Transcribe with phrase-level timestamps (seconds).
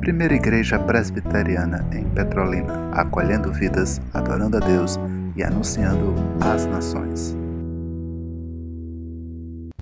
[0.00, 4.96] Primeira Igreja Presbiteriana em Petrolina, acolhendo vidas, adorando a Deus
[5.34, 7.36] e anunciando às nações.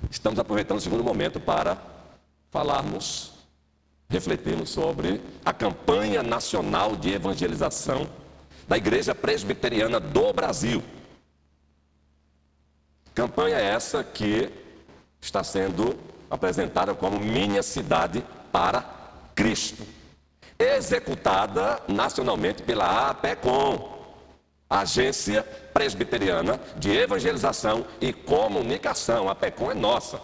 [0.09, 1.77] Estamos aproveitando o segundo momento para
[2.49, 3.33] falarmos,
[4.09, 8.09] refletirmos sobre a campanha nacional de evangelização
[8.67, 10.81] da Igreja Presbiteriana do Brasil.
[13.13, 14.49] Campanha essa que
[15.21, 15.95] está sendo
[16.29, 18.83] apresentada como Minha Cidade para
[19.33, 19.85] Cristo
[20.57, 23.93] executada nacionalmente pela APECOM,
[24.69, 29.27] Agência Presbiteriana de Evangelização e Comunicação.
[29.27, 30.19] A APECOM é nossa.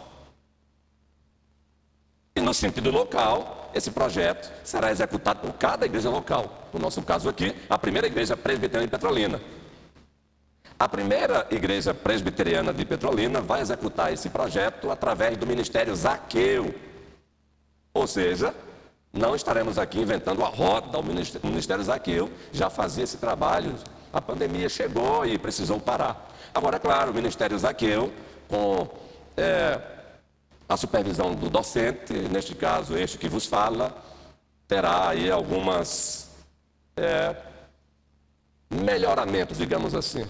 [2.35, 6.69] E no sentido local, esse projeto será executado por cada igreja local.
[6.73, 9.41] No nosso caso aqui, a primeira igreja presbiteriana de Petrolina.
[10.81, 16.73] A primeira igreja presbiteriana de Petrolina vai executar esse projeto através do ministério Zaqueu.
[17.93, 18.51] Ou seja,
[19.13, 20.97] não estaremos aqui inventando a roda.
[20.97, 23.75] O Ministério Zaqueu já fazia esse trabalho.
[24.11, 26.27] A pandemia chegou e precisou parar.
[26.51, 28.11] Agora, é claro, o Ministério Zaqueu,
[28.47, 28.89] com
[29.37, 29.79] é,
[30.67, 33.95] a supervisão do docente, neste caso, este que vos fala,
[34.67, 36.31] terá aí algumas
[36.97, 37.35] é,
[38.67, 40.25] melhoramentos, digamos assim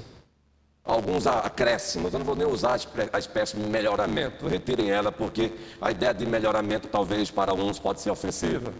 [0.83, 2.13] alguns acréscimos.
[2.13, 2.77] Eu não vou nem usar
[3.13, 4.47] a espécie de melhoramento.
[4.47, 5.51] Retirem ela, porque
[5.81, 8.73] a ideia de melhoramento, talvez para alguns, pode ser ofensiva.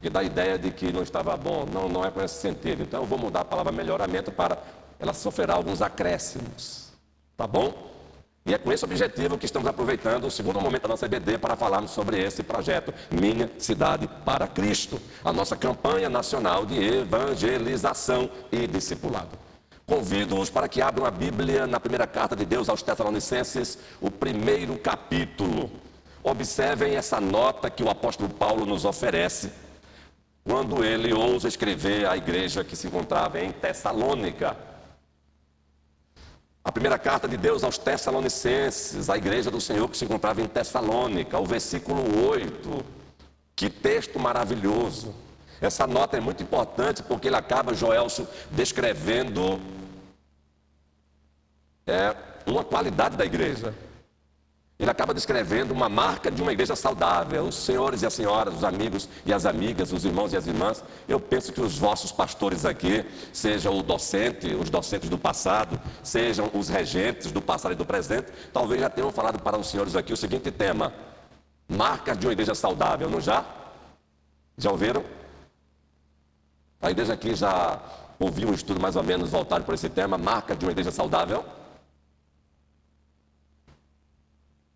[0.00, 1.66] E dá a ideia de que não estava bom.
[1.72, 2.82] Não, não é com esse sentido.
[2.82, 4.58] Então, eu vou mudar a palavra melhoramento para
[4.98, 6.88] ela sofrerá alguns acréscimos.
[7.36, 7.88] Tá bom?
[8.44, 11.54] E é com esse objetivo que estamos aproveitando o segundo momento da nossa EBD para
[11.54, 18.66] falarmos sobre esse projeto, Minha Cidade para Cristo, a nossa campanha nacional de evangelização e
[18.66, 19.47] discipulado.
[19.88, 24.78] Convido-os para que abram a Bíblia na primeira carta de Deus aos Tessalonicenses, o primeiro
[24.78, 25.70] capítulo.
[26.22, 29.50] Observem essa nota que o apóstolo Paulo nos oferece
[30.44, 34.54] quando ele ousa escrever à igreja que se encontrava em Tessalônica.
[36.62, 40.46] A primeira carta de Deus aos Tessalonicenses, a igreja do Senhor que se encontrava em
[40.46, 42.84] Tessalônica, o versículo 8.
[43.56, 45.14] Que texto maravilhoso!
[45.60, 49.60] Essa nota é muito importante porque ele acaba, Joelso, descrevendo
[51.86, 52.14] é,
[52.46, 53.74] uma qualidade da igreja.
[54.78, 57.42] Ele acaba descrevendo uma marca de uma igreja saudável.
[57.42, 60.84] Os senhores e as senhoras, os amigos e as amigas, os irmãos e as irmãs,
[61.08, 66.48] eu penso que os vossos pastores aqui, sejam o docente, os docentes do passado, sejam
[66.54, 70.12] os regentes do passado e do presente, talvez já tenham falado para os senhores aqui
[70.12, 70.94] o seguinte tema:
[71.68, 73.44] marcas de uma igreja saudável, não já?
[74.56, 75.17] Já ouviram?
[76.80, 77.80] A igreja aqui já
[78.18, 81.44] ouviu um estudo mais ou menos voltado por esse tema, marca de uma igreja saudável?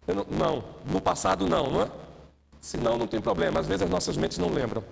[0.07, 1.91] Não, não, no passado não, não é?
[2.61, 3.61] Se não, não tem problema.
[3.61, 4.83] Às vezes as nossas mentes não lembram.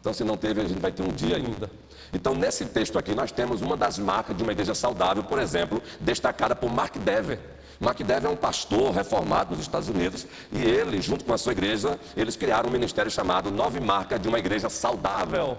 [0.00, 1.70] Então, se não teve, a gente vai ter um dia ainda.
[2.12, 5.82] Então, nesse texto aqui, nós temos uma das marcas de uma igreja saudável, por exemplo,
[6.00, 7.40] destacada por Mark Dever.
[7.80, 11.52] Mark Dever é um pastor reformado nos Estados Unidos e ele, junto com a sua
[11.52, 15.58] igreja, eles criaram um ministério chamado Nove Marcas de uma Igreja Saudável.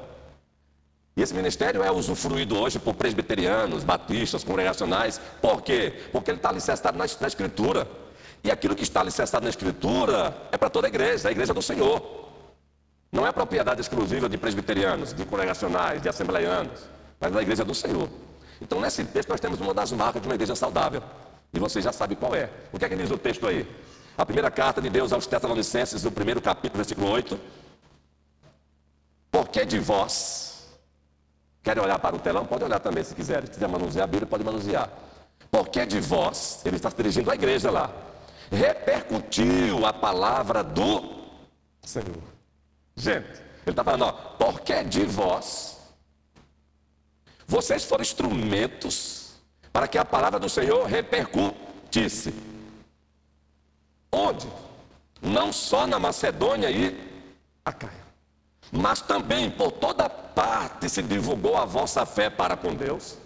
[1.19, 5.19] E esse ministério é usufruído hoje por presbiterianos, batistas, congregacionais.
[5.41, 5.91] Por quê?
[6.13, 7.85] Porque ele está alicerçado na, na Escritura.
[8.41, 11.61] E aquilo que está alicerçado na Escritura é para toda a igreja, a igreja do
[11.61, 12.01] Senhor.
[13.11, 16.87] Não é propriedade exclusiva de presbiterianos, de congregacionais, de assembleianos,
[17.19, 18.07] mas da igreja do Senhor.
[18.61, 21.03] Então, nesse texto, nós temos uma das marcas de uma igreja saudável.
[21.51, 22.49] E você já sabe qual é.
[22.71, 23.67] O que é que diz o texto aí?
[24.17, 27.37] A primeira carta de Deus aos Tessalonicenses, o primeiro capítulo, versículo 8.
[29.29, 30.48] Porque de vós
[31.63, 32.45] Querem olhar para o telão?
[32.45, 33.45] Pode olhar também se quiserem.
[33.45, 34.89] Se quiser manusear a Bíblia, pode manusear.
[35.51, 37.91] Porque de vós, ele está se dirigindo à igreja lá,
[38.51, 41.27] repercutiu a palavra do
[41.81, 42.23] Senhor.
[42.95, 45.77] Gente, ele está falando, ó, porque de vós,
[47.47, 49.33] vocês foram instrumentos
[49.71, 52.33] para que a palavra do Senhor repercutisse.
[54.11, 54.47] Onde?
[55.21, 57.09] Não só na Macedônia e
[57.63, 58.08] Acaia,
[58.71, 63.17] mas também por toda parte se divulgou a vossa fé para com Deus,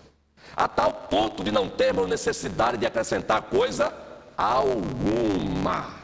[0.56, 3.94] a tal ponto de não termos necessidade de acrescentar coisa
[4.38, 6.04] alguma.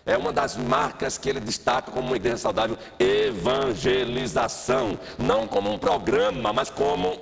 [0.08, 5.78] é uma das marcas que ele destaca como uma igreja saudável, evangelização, não como um
[5.78, 7.22] programa, mas como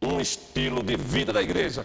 [0.00, 1.84] um estilo de vida da igreja.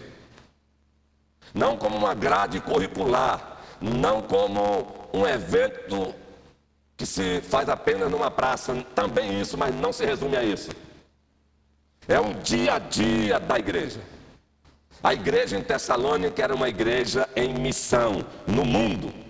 [1.52, 6.14] Não como uma grade curricular, não como um evento
[6.96, 10.70] que se faz apenas numa praça, também isso, mas não se resume a isso.
[12.06, 14.00] É um dia a dia da igreja.
[15.02, 19.25] A igreja em Tessalônica era uma igreja em missão no mundo.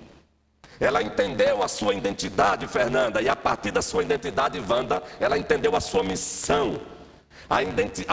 [0.78, 5.74] Ela entendeu a sua identidade, Fernanda, e a partir da sua identidade, Wanda, ela entendeu
[5.74, 6.80] a sua missão.
[7.48, 7.58] A,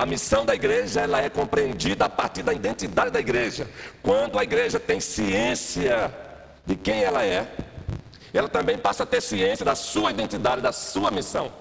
[0.02, 3.68] a, missão da igreja ela é compreendida a partir da identidade da igreja.
[4.02, 6.14] Quando a igreja tem ciência
[6.66, 7.48] de quem ela é,
[8.34, 11.52] ela também passa a ter ciência da sua identidade, da sua missão.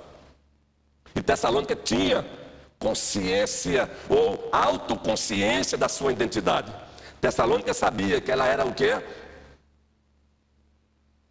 [1.14, 2.25] E Tessalônica tinha
[2.78, 6.72] consciência ou autoconsciência da sua identidade.
[7.20, 9.00] Tessalônica sabia que ela era o quê?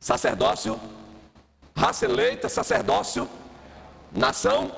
[0.02, 0.80] Sacerdócio,
[1.78, 3.30] raça eleita, sacerdócio,
[4.12, 4.76] nação,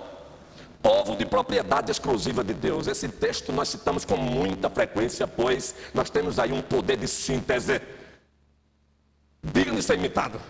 [0.81, 2.87] povo de propriedade exclusiva de Deus.
[2.87, 7.81] Esse texto nós citamos com muita frequência, pois nós temos aí um poder de síntese
[9.41, 10.41] digno de ser imitado.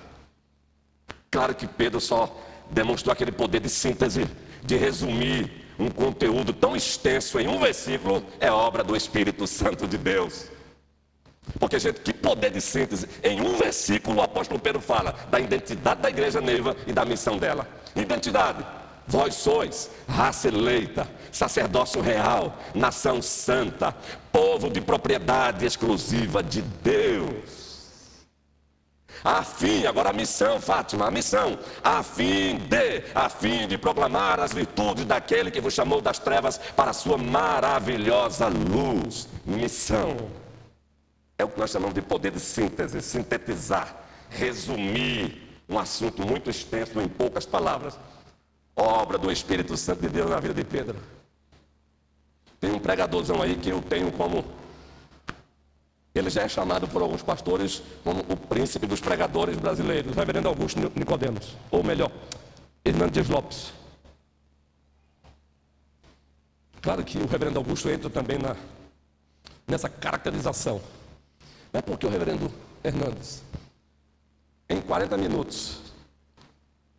[1.30, 2.36] Claro que Pedro só
[2.72, 4.28] demonstrou aquele poder de síntese,
[4.64, 10.00] de resumir um conteúdo tão extenso em um versículo, é obra do Espírito Santo de
[10.00, 10.48] Deus.
[11.60, 13.07] Porque, gente, que poder de síntese.
[13.24, 17.38] Em um versículo, o apóstolo Pedro fala da identidade da igreja Neiva e da missão
[17.38, 17.68] dela.
[17.95, 18.66] Identidade.
[19.06, 23.94] Vós sois raça eleita, sacerdócio real, nação santa,
[24.31, 27.63] povo de propriedade exclusiva de Deus
[29.24, 34.40] a fim, agora a missão, Fátima, a missão, a fim de, a fim de proclamar
[34.40, 39.30] as virtudes daquele que vos chamou das trevas para a sua maravilhosa luz.
[39.45, 40.43] Missão.
[41.38, 43.95] É o que nós chamamos de poder de síntese, sintetizar,
[44.30, 47.97] resumir um assunto muito extenso em poucas palavras.
[48.75, 50.97] Obra do Espírito Santo de Deus na vida de Pedro.
[52.59, 54.44] Tem um pregadorzão aí que eu tenho como
[56.15, 60.80] ele já é chamado por alguns pastores como o príncipe dos pregadores brasileiros, reverendo Augusto
[60.95, 62.12] Nicodemos, ou melhor,
[62.85, 63.74] Hernandes Lopes.
[66.81, 68.56] Claro que o reverendo Augusto entra também na,
[69.68, 70.80] nessa caracterização.
[71.74, 72.52] É porque o reverendo
[72.84, 73.42] Hernandes,
[74.70, 75.80] em 40 minutos,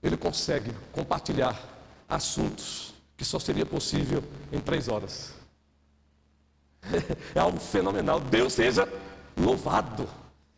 [0.03, 1.59] ele consegue compartilhar
[2.09, 4.23] assuntos que só seria possível
[4.53, 5.32] em três horas.
[7.35, 8.21] É algo fenomenal.
[8.21, 8.87] Deus seja
[9.37, 10.09] louvado.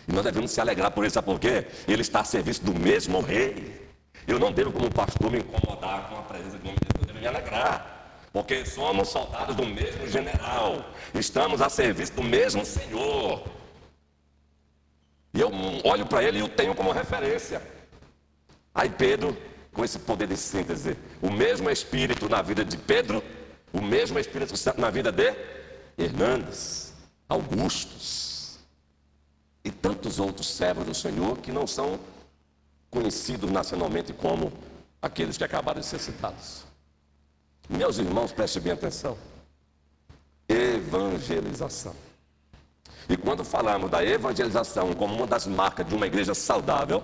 [0.08, 1.66] E nós devemos se alegrar por isso, sabe por quê?
[1.86, 3.88] Ele está a serviço do mesmo rei.
[4.26, 7.06] Eu não devo, como pastor, me incomodar com a presença do homem de Deus, eu
[7.06, 8.10] devo me alegrar.
[8.32, 10.84] Porque somos soldados do mesmo general.
[11.14, 13.42] Estamos a serviço do mesmo Senhor.
[15.36, 15.50] E eu
[15.84, 17.60] olho para ele e o tenho como referência.
[18.74, 19.36] Aí Pedro,
[19.70, 23.22] com esse poder de síntese, o mesmo Espírito na vida de Pedro,
[23.70, 25.34] o mesmo Espírito na vida de
[25.98, 26.94] Hernandes,
[27.28, 28.58] Augustos
[29.62, 32.00] e tantos outros servos do Senhor que não são
[32.90, 34.50] conhecidos nacionalmente como
[35.02, 36.64] aqueles que acabaram de ser citados.
[37.68, 39.18] Meus irmãos, prestem bem atenção.
[40.48, 42.05] Evangelização.
[43.08, 47.02] E quando falamos da evangelização como uma das marcas de uma igreja saudável,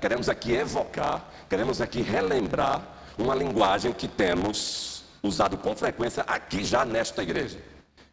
[0.00, 2.82] queremos aqui evocar, queremos aqui relembrar
[3.18, 7.58] uma linguagem que temos usado com frequência aqui já nesta igreja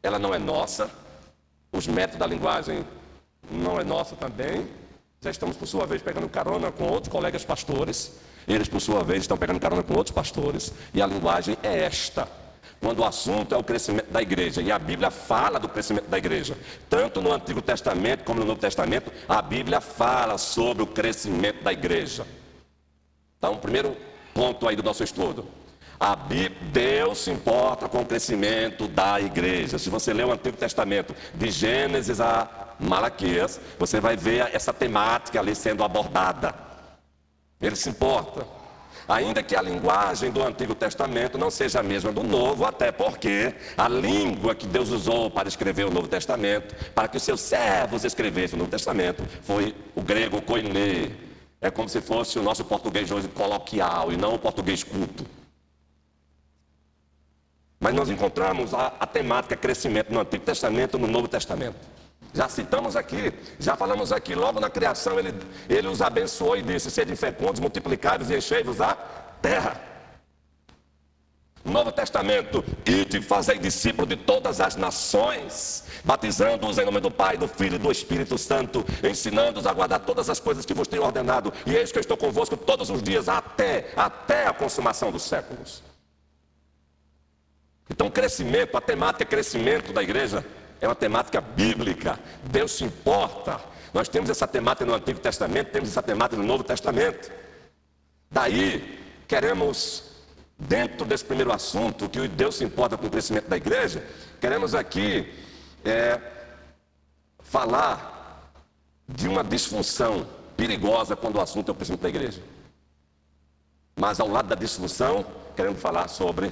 [0.07, 0.89] ela não é nossa,
[1.71, 2.85] os métodos da linguagem
[3.51, 4.67] não é nossa também.
[5.21, 8.13] Já estamos, por sua vez, pegando carona com outros colegas pastores.
[8.47, 10.71] Eles, por sua vez, estão pegando carona com outros pastores.
[10.93, 12.27] E a linguagem é esta.
[12.79, 16.17] Quando o assunto é o crescimento da igreja, e a Bíblia fala do crescimento da
[16.17, 16.57] igreja,
[16.89, 21.73] tanto no Antigo Testamento como no Novo Testamento, a Bíblia fala sobre o crescimento da
[21.73, 22.25] igreja.
[23.37, 23.95] Então, o primeiro
[24.33, 25.47] ponto aí do nosso estudo:
[25.99, 29.79] a Deus se importa com o crescimento da igreja.
[29.79, 35.39] Se você ler o Antigo Testamento, de Gênesis a Malaquias, você vai ver essa temática
[35.39, 36.53] ali sendo abordada.
[37.59, 38.56] Ele se importa.
[39.07, 43.55] Ainda que a linguagem do Antigo Testamento não seja a mesma do Novo, até porque
[43.77, 48.03] a língua que Deus usou para escrever o Novo Testamento, para que os seus servos
[48.03, 51.11] escrevessem o Novo Testamento, foi o grego koiné.
[51.61, 55.25] É como se fosse o nosso português hoje coloquial e não o português culto.
[57.79, 61.96] Mas nós encontramos a, a temática crescimento no Antigo Testamento e no Novo Testamento.
[62.37, 65.33] Já citamos aqui, já falamos aqui, logo na criação ele,
[65.67, 68.93] ele os abençoou e disse: Sede fecundos, multiplicáveis e enchei-vos a
[69.41, 69.81] terra.
[71.65, 77.37] Novo Testamento, e de fazer discípulo de todas as nações, batizando-os em nome do Pai,
[77.37, 81.03] do Filho e do Espírito Santo, ensinando-os a guardar todas as coisas que vos tenho
[81.03, 85.23] ordenado, e eis que eu estou convosco todos os dias, até, até a consumação dos
[85.23, 85.81] séculos.
[87.89, 90.45] Então, crescimento, a temática crescimento da igreja
[90.79, 92.19] é uma temática bíblica.
[92.43, 93.59] Deus se importa.
[93.93, 97.31] Nós temos essa temática no Antigo Testamento, temos essa temática no Novo Testamento.
[98.29, 100.03] Daí, queremos,
[100.57, 104.05] dentro desse primeiro assunto, que Deus se importa com o crescimento da igreja,
[104.39, 105.33] queremos aqui
[105.83, 106.19] é,
[107.39, 108.51] falar
[109.07, 112.41] de uma disfunção perigosa quando o assunto é o crescimento da igreja.
[113.95, 116.51] Mas ao lado da disfunção, queremos falar sobre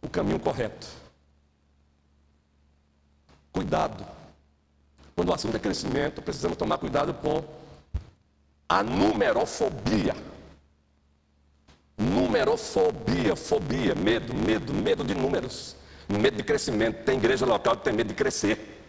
[0.00, 0.86] o caminho correto.
[3.56, 4.04] Cuidado.
[5.14, 7.42] Quando o assunto é crescimento, precisamos tomar cuidado com
[8.68, 10.14] a numerofobia.
[11.96, 15.74] Numerofobia, fobia, medo, medo, medo de números,
[16.06, 17.02] medo de crescimento.
[17.04, 18.84] Tem igreja local que tem medo de crescer.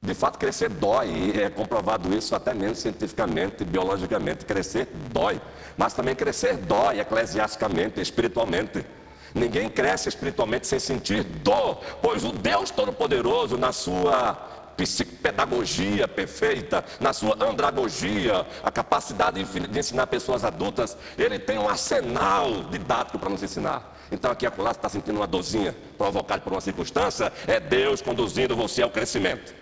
[0.00, 4.46] De fato, crescer dói, é comprovado isso até mesmo cientificamente, biologicamente.
[4.46, 5.40] Crescer dói,
[5.76, 8.86] mas também crescer dói eclesiasticamente, espiritualmente.
[9.34, 14.34] Ninguém cresce espiritualmente sem sentir dor, pois o Deus Todo-Poderoso, na sua
[14.76, 22.64] psicopedagogia perfeita, na sua andragogia, a capacidade de ensinar pessoas adultas, ele tem um arsenal
[22.70, 23.98] didático para nos ensinar.
[24.10, 28.56] Então aqui acolá você está sentindo uma dorzinha provocada por uma circunstância, é Deus conduzindo
[28.56, 29.54] você ao crescimento.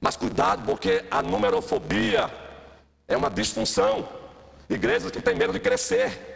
[0.00, 2.30] Mas cuidado, porque a numerofobia
[3.06, 4.08] é uma disfunção.
[4.68, 6.31] Igrejas que têm medo de crescer.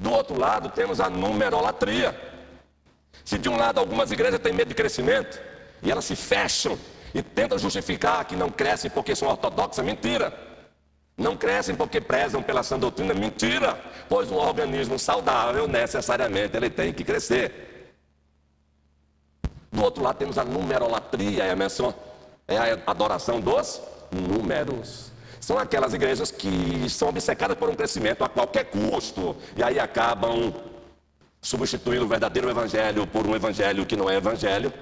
[0.00, 2.18] Do outro lado, temos a numerolatria.
[3.22, 5.38] Se de um lado algumas igrejas têm medo de crescimento
[5.82, 6.78] e elas se fecham
[7.14, 10.32] e tentam justificar que não crescem porque são ortodoxas, mentira.
[11.18, 13.78] Não crescem porque prezam pela sã doutrina, mentira.
[14.08, 17.92] Pois um organismo saudável necessariamente ele tem que crescer.
[19.70, 21.94] Do outro lado temos a numerolatria, é a menção,
[22.48, 25.12] é a adoração dos números.
[25.40, 30.52] São aquelas igrejas que são obcecadas por um crescimento a qualquer custo e aí acabam
[31.40, 34.72] substituindo o verdadeiro evangelho por um evangelho que não é evangelho.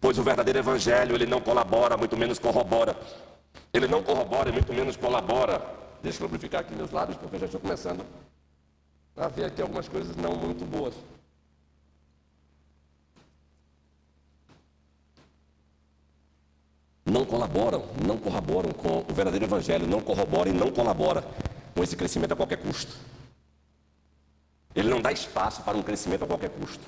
[0.00, 2.96] Pois o verdadeiro evangelho, ele não colabora, muito menos corrobora.
[3.74, 5.60] Ele não corrobora e muito menos colabora.
[6.02, 8.04] Deixa eu lubrificar aqui meus lábios, porque eu já estou começando
[9.16, 10.94] a ver aqui algumas coisas não muito boas.
[17.06, 21.24] Não colaboram, não corroboram com o verdadeiro evangelho, não corroboram e não colabora
[21.72, 22.92] com esse crescimento a qualquer custo.
[24.74, 26.84] Ele não dá espaço para um crescimento a qualquer custo.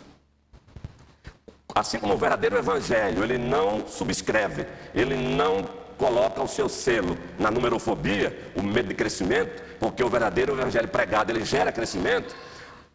[1.75, 5.65] Assim como o verdadeiro evangelho, ele não subscreve, ele não
[5.97, 11.31] coloca o seu selo na numerofobia, o medo de crescimento, porque o verdadeiro evangelho pregado,
[11.31, 12.35] ele gera crescimento.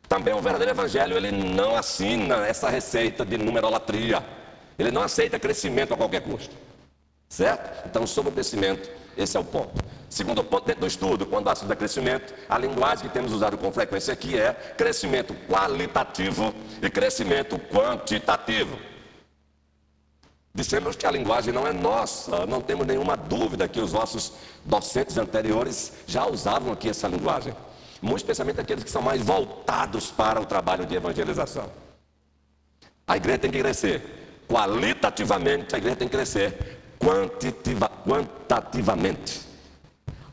[0.09, 4.23] Também o verdadeiro evangelho, ele não assina essa receita de numerolatria.
[4.77, 6.53] Ele não aceita crescimento a qualquer custo.
[7.33, 7.87] Certo?
[7.87, 9.83] Então, sobre o crescimento, esse é o ponto.
[10.07, 13.57] Segundo ponto dentro do estudo, quando o assunto é crescimento, a linguagem que temos usado
[13.57, 18.77] com frequência aqui é crescimento qualitativo e crescimento quantitativo.
[20.53, 25.17] Dissemos que a linguagem não é nossa, não temos nenhuma dúvida que os nossos docentes
[25.17, 27.55] anteriores já usavam aqui essa linguagem,
[27.99, 31.67] muito especialmente aqueles que são mais voltados para o trabalho de evangelização.
[33.07, 39.41] A igreja tem que crescer, qualitativamente a igreja tem que crescer, quantitativa, quantitativamente.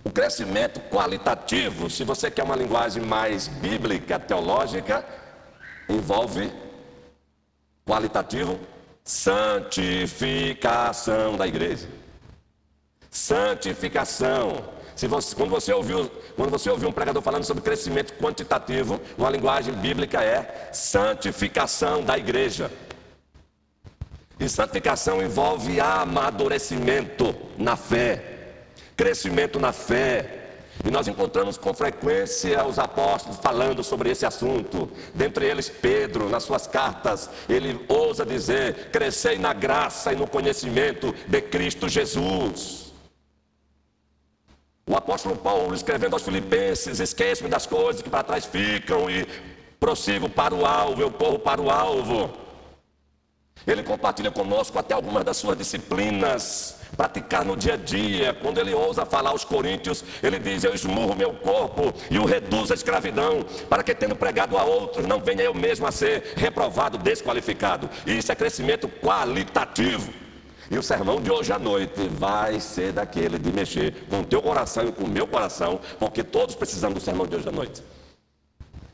[0.02, 5.04] O crescimento qualitativo, se você quer uma linguagem mais bíblica, teológica,
[5.88, 6.50] envolve
[7.84, 8.58] qualitativo,
[9.04, 11.86] santificação da igreja.
[13.10, 14.64] Santificação.
[14.94, 19.30] Se você, quando, você ouviu, quando você ouviu um pregador falando sobre crescimento quantitativo, uma
[19.30, 22.70] linguagem bíblica é santificação da igreja.
[24.40, 28.64] E santificação envolve amadurecimento na fé,
[28.96, 30.38] crescimento na fé.
[30.82, 34.90] E nós encontramos com frequência os apóstolos falando sobre esse assunto.
[35.14, 41.14] Dentre eles, Pedro, nas suas cartas, ele ousa dizer: crescei na graça e no conhecimento
[41.28, 42.94] de Cristo Jesus.
[44.86, 49.28] O apóstolo Paulo, escrevendo aos Filipenses: esqueço-me das coisas que para trás ficam e
[49.78, 52.49] prossigo para o alvo, eu corro para o alvo.
[53.66, 58.34] Ele compartilha conosco até algumas das suas disciplinas, praticar no dia a dia.
[58.34, 62.72] Quando ele ousa falar aos coríntios, ele diz: Eu esmurro meu corpo e o reduzo
[62.72, 66.98] à escravidão, para que, tendo pregado a outros, não venha eu mesmo a ser reprovado,
[66.98, 67.88] desqualificado.
[68.06, 70.12] Isso é crescimento qualitativo.
[70.70, 74.40] E o sermão de hoje à noite vai ser daquele de mexer com o teu
[74.40, 77.82] coração e com o meu coração, porque todos precisamos do sermão de hoje à noite.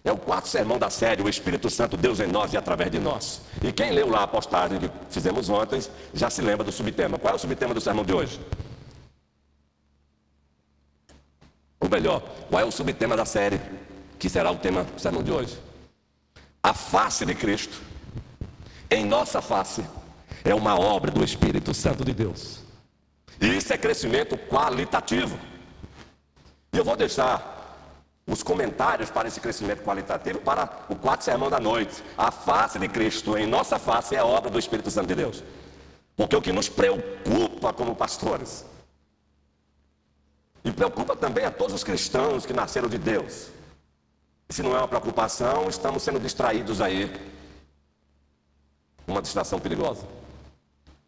[0.06, 3.00] É o quarto sermão da série, o Espírito Santo, Deus em nós e através de
[3.00, 3.40] nós.
[3.60, 5.82] E quem leu lá a postagem que fizemos ontem,
[6.14, 7.18] já se lembra do subtema.
[7.18, 8.40] Qual é o subtema do sermão de hoje?
[11.80, 13.60] Ou melhor, qual é o subtema da série
[14.16, 15.58] que será o tema do sermão de hoje?
[16.62, 17.82] A face de Cristo
[18.88, 19.84] em nossa face
[20.44, 22.60] é uma obra do Espírito Santo de Deus.
[23.40, 25.36] Isso é crescimento qualitativo.
[26.72, 27.55] E eu vou deixar
[28.26, 32.02] os comentários para esse crescimento qualitativo para o quarto sermão da noite.
[32.18, 35.44] A face de Cristo em nossa face é obra do Espírito Santo de Deus.
[36.16, 38.64] Porque o que nos preocupa como pastores,
[40.66, 43.50] e preocupa também a todos os cristãos que nasceram de Deus.
[44.48, 47.14] Se não é uma preocupação, estamos sendo distraídos aí.
[49.06, 50.04] Uma distração perigosa.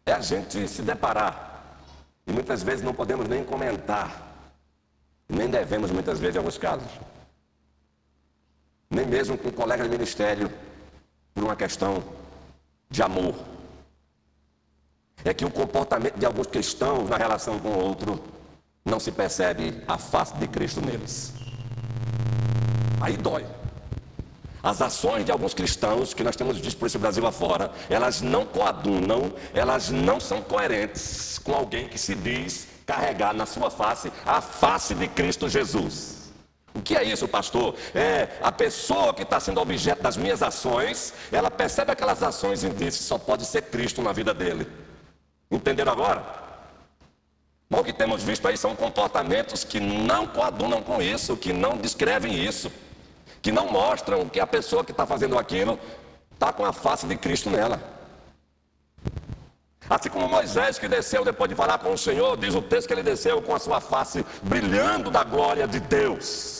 [0.05, 1.77] É a gente se deparar.
[2.25, 4.28] E muitas vezes não podemos nem comentar
[5.29, 6.91] nem devemos muitas vezes em alguns casos.
[8.89, 10.51] Nem mesmo com um colega de ministério,
[11.33, 12.03] por uma questão
[12.89, 13.35] de amor.
[15.23, 18.23] É que o comportamento de alguns cristãos na relação com o outro
[18.83, 21.33] não se percebe a face de Cristo neles.
[22.99, 23.45] Aí dói.
[24.61, 28.45] As ações de alguns cristãos, que nós temos visto por esse Brasil afora, elas não
[28.45, 34.41] coadunam, elas não são coerentes com alguém que se diz carregar na sua face a
[34.41, 36.31] face de Cristo Jesus.
[36.73, 37.75] O que é isso, pastor?
[37.93, 42.69] É a pessoa que está sendo objeto das minhas ações, ela percebe aquelas ações e
[42.69, 44.67] diz: só pode ser Cristo na vida dele.
[45.51, 46.23] Entenderam agora?
[47.69, 51.77] Mas o que temos visto aí são comportamentos que não coadunam com isso, que não
[51.77, 52.71] descrevem isso,
[53.39, 55.77] que não mostram que a pessoa que está fazendo aquilo
[56.33, 57.98] está com a face de Cristo nela.
[59.89, 62.93] Assim como Moisés que desceu depois de falar com o Senhor, diz o texto que
[62.93, 66.59] ele desceu com a sua face brilhando da glória de Deus.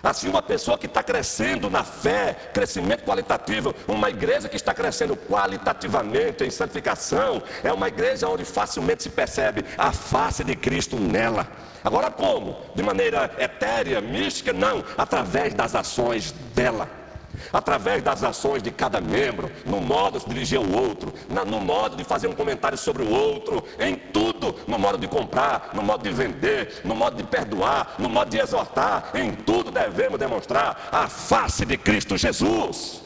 [0.00, 5.16] Assim, uma pessoa que está crescendo na fé, crescimento qualitativo, uma igreja que está crescendo
[5.16, 11.48] qualitativamente em santificação, é uma igreja onde facilmente se percebe a face de Cristo nela.
[11.82, 12.56] Agora, como?
[12.74, 14.52] De maneira etérea, mística?
[14.52, 17.03] Não, através das ações dela
[17.52, 21.12] através das ações de cada membro, no modo de dirigir o outro,
[21.46, 25.70] no modo de fazer um comentário sobre o outro, em tudo, no modo de comprar,
[25.72, 30.18] no modo de vender, no modo de perdoar, no modo de exortar, em tudo devemos
[30.18, 33.02] demonstrar a face de Cristo Jesus.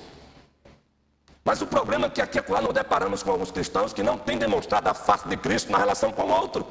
[1.44, 4.36] Mas o problema é que aqui e não deparamos com alguns cristãos que não têm
[4.36, 6.66] demonstrado a face de Cristo na relação com o outro.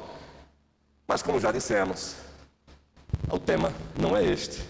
[1.06, 2.14] Mas como já dissemos,
[3.28, 4.62] o tema não é este.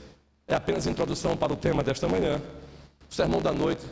[0.47, 2.41] É apenas introdução para o tema desta manhã.
[3.11, 3.85] O sermão da noite,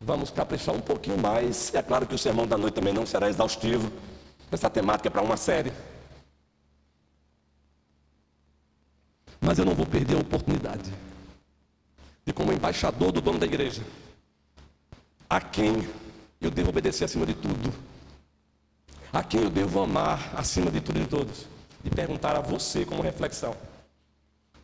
[0.00, 1.74] vamos caprichar um pouquinho mais.
[1.74, 3.90] É claro que o sermão da noite também não será exaustivo.
[4.50, 5.72] Essa temática é para uma série.
[9.40, 10.92] Mas eu não vou perder a oportunidade
[12.24, 13.82] de, como embaixador do dono da igreja,
[15.28, 15.86] a quem
[16.40, 17.72] eu devo obedecer acima de tudo,
[19.12, 21.46] a quem eu devo amar acima de tudo e de todos,
[21.84, 23.54] e perguntar a você como reflexão: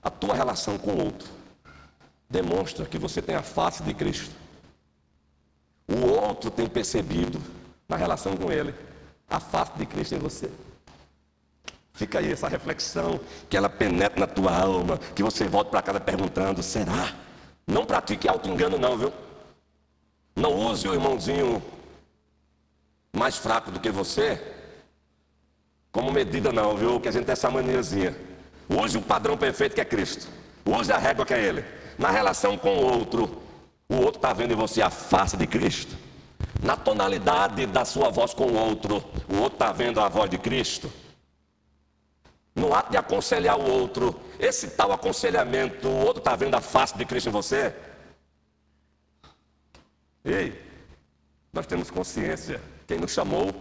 [0.02, 1.39] a tua relação com o outro
[2.30, 4.30] demonstra que você tem a face de Cristo.
[5.88, 7.42] O outro tem percebido,
[7.88, 8.72] na relação com ele,
[9.28, 10.48] a face de Cristo em você.
[11.92, 15.98] Fica aí essa reflexão, que ela penetre na tua alma, que você volte para casa
[15.98, 17.12] perguntando: será?
[17.66, 19.12] Não pratique auto-engano, não, viu?
[20.36, 21.60] Não use o irmãozinho
[23.12, 24.40] mais fraco do que você
[25.90, 27.00] como medida, não, viu?
[27.00, 28.16] Que a gente tem essa maniazinha.
[28.68, 30.28] Use o padrão perfeito que é Cristo.
[30.64, 33.42] Use a régua que é Ele na relação com o outro,
[33.86, 35.94] o outro está vendo em você a face de Cristo.
[36.62, 40.38] Na tonalidade da sua voz com o outro, o outro está vendo a voz de
[40.38, 40.90] Cristo.
[42.54, 46.96] No ato de aconselhar o outro, esse tal aconselhamento, o outro está vendo a face
[46.96, 47.74] de Cristo em você.
[50.24, 50.58] Ei,
[51.52, 53.52] nós temos consciência, quem nos chamou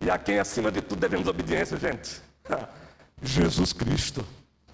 [0.00, 2.22] e a quem acima de tudo devemos obediência, gente.
[3.22, 4.24] Jesus Cristo,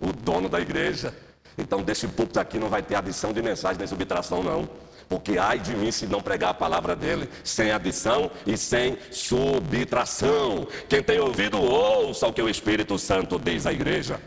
[0.00, 1.12] o dono da igreja.
[1.56, 4.68] Então, desse púlpito aqui não vai ter adição de mensagem nem subtração, não.
[5.08, 10.66] Porque ai de mim se não pregar a palavra dele sem adição e sem subtração.
[10.88, 14.20] Quem tem ouvido, ouça o que o Espírito Santo diz à igreja.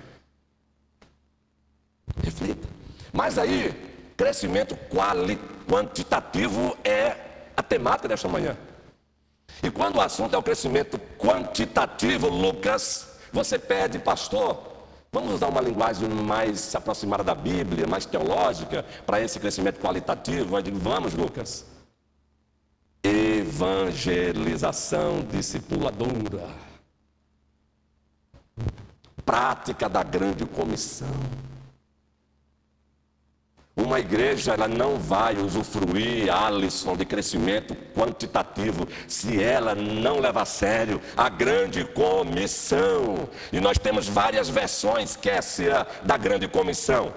[2.23, 2.67] Reflita.
[3.11, 3.73] Mas aí,
[4.15, 7.15] crescimento quali, quantitativo é
[7.57, 8.55] a temática desta manhã.
[9.63, 14.74] E quando o assunto é o crescimento quantitativo, Lucas, você pede, pastor,
[15.15, 20.58] Vamos usar uma linguagem mais aproximada da Bíblia, mais teológica, para esse crescimento qualitativo?
[20.58, 21.65] Eu digo, vamos, Lucas.
[23.01, 26.49] Evangelização discipuladora.
[29.25, 31.08] Prática da grande comissão.
[33.75, 40.45] Uma igreja ela não vai usufruir, Alisson, de crescimento quantitativo se ela não levar a
[40.45, 43.27] sério a grande comissão.
[43.51, 47.13] E nós temos várias versões, que é essa da grande comissão.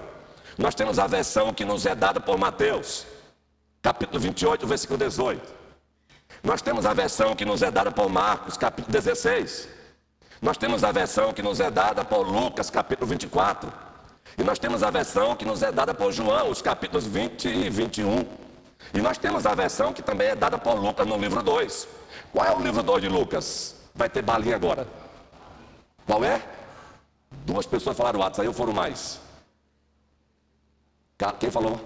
[0.57, 3.07] Nós temos a versão que nos é dada por Mateus,
[3.81, 5.41] capítulo 28, versículo 18.
[6.43, 9.69] Nós temos a versão que nos é dada por Marcos, capítulo 16.
[10.41, 13.88] Nós temos a versão que nos é dada por Lucas, capítulo 24.
[14.37, 17.69] E nós temos a versão que nos é dada por João, os capítulos 20 e
[17.69, 18.25] 21.
[18.93, 21.87] E nós temos a versão que também é dada por Lucas no livro 2.
[22.31, 23.75] Qual é o livro 2 de Lucas?
[23.93, 24.87] Vai ter balinha agora.
[26.05, 26.41] Qual é?
[27.45, 29.19] Duas pessoas falaram WhatsApp, eu foram mais.
[31.39, 31.79] Quem falou?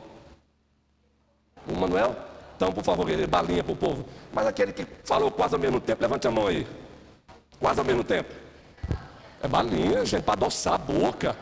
[1.67, 2.15] O Manuel?
[2.55, 4.05] Então, por favor, balinha para o povo.
[4.31, 6.67] Mas aquele que falou quase ao mesmo tempo, levante a mão aí.
[7.59, 8.31] Quase ao mesmo tempo.
[9.41, 11.35] É balinha, gente, para adoçar a boca.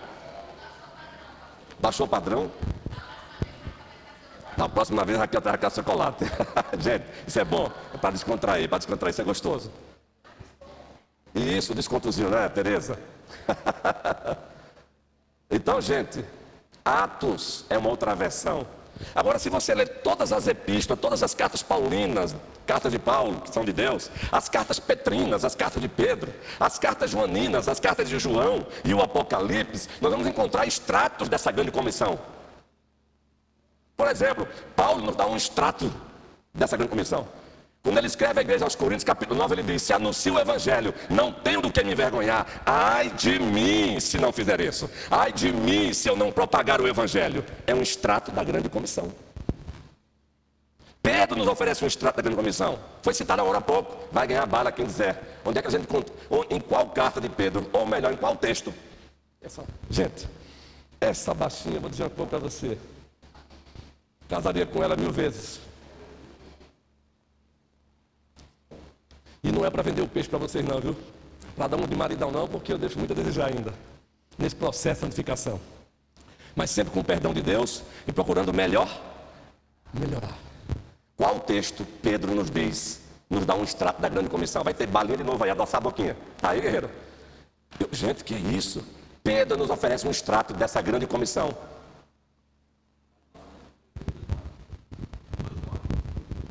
[1.81, 2.51] Baixou o padrão?
[4.55, 6.25] Na próxima vez, aqui eu trago chocolate.
[6.79, 7.71] gente, isso é bom.
[7.93, 8.69] É para descontrair.
[8.69, 9.71] Para descontrair, isso é gostoso.
[11.33, 12.99] E isso, descontozinho, né, Tereza?
[15.49, 16.23] então, gente,
[16.85, 18.67] Atos é uma outra versão.
[19.13, 22.35] Agora, se você ler todas as epístolas, todas as cartas paulinas,
[22.65, 26.79] cartas de Paulo, que são de Deus, as cartas petrinas, as cartas de Pedro, as
[26.79, 31.71] cartas joaninas, as cartas de João e o Apocalipse, nós vamos encontrar extratos dessa grande
[31.71, 32.19] comissão.
[33.97, 35.91] Por exemplo, Paulo nos dá um extrato
[36.53, 37.27] dessa grande comissão.
[37.83, 40.93] Quando ele escreve a igreja aos Coríntios, capítulo 9, ele diz: Se anuncio o evangelho,
[41.09, 42.61] não tenho do que me envergonhar.
[42.63, 44.89] Ai de mim se não fizer isso.
[45.09, 47.43] Ai de mim se eu não propagar o evangelho.
[47.65, 49.11] É um extrato da grande comissão.
[51.01, 52.77] Pedro nos oferece um extrato da grande comissão.
[53.01, 54.07] Foi citado agora há pouco.
[54.11, 55.39] Vai ganhar bala quem quiser.
[55.43, 56.13] Onde é que a gente conta?
[56.29, 57.67] Ou em qual carta de Pedro?
[57.73, 58.71] Ou melhor, em qual texto?
[59.41, 60.29] Essa, gente,
[60.99, 62.77] essa baixinha, vou dizer uma coisa para você.
[64.29, 65.70] Casaria com ela mil vezes.
[69.43, 70.95] E não é para vender o peixe para vocês, não, viu?
[71.56, 73.73] Para dar um de maridão, não, porque eu deixo muito a desejar ainda.
[74.38, 75.60] Nesse processo de santificação.
[76.56, 78.89] Mas sempre com o perdão de Deus e procurando melhor,
[79.93, 80.38] melhorar.
[81.17, 83.01] Qual texto Pedro nos diz?
[83.30, 84.63] Nos dá um extrato da grande comissão.
[84.63, 86.17] Vai ter balinha de novo, vai adoçar a boquinha.
[86.41, 86.89] Aí, guerreiro.
[87.80, 88.84] Eu, gente, que isso?
[89.23, 91.56] Pedro nos oferece um extrato dessa grande comissão.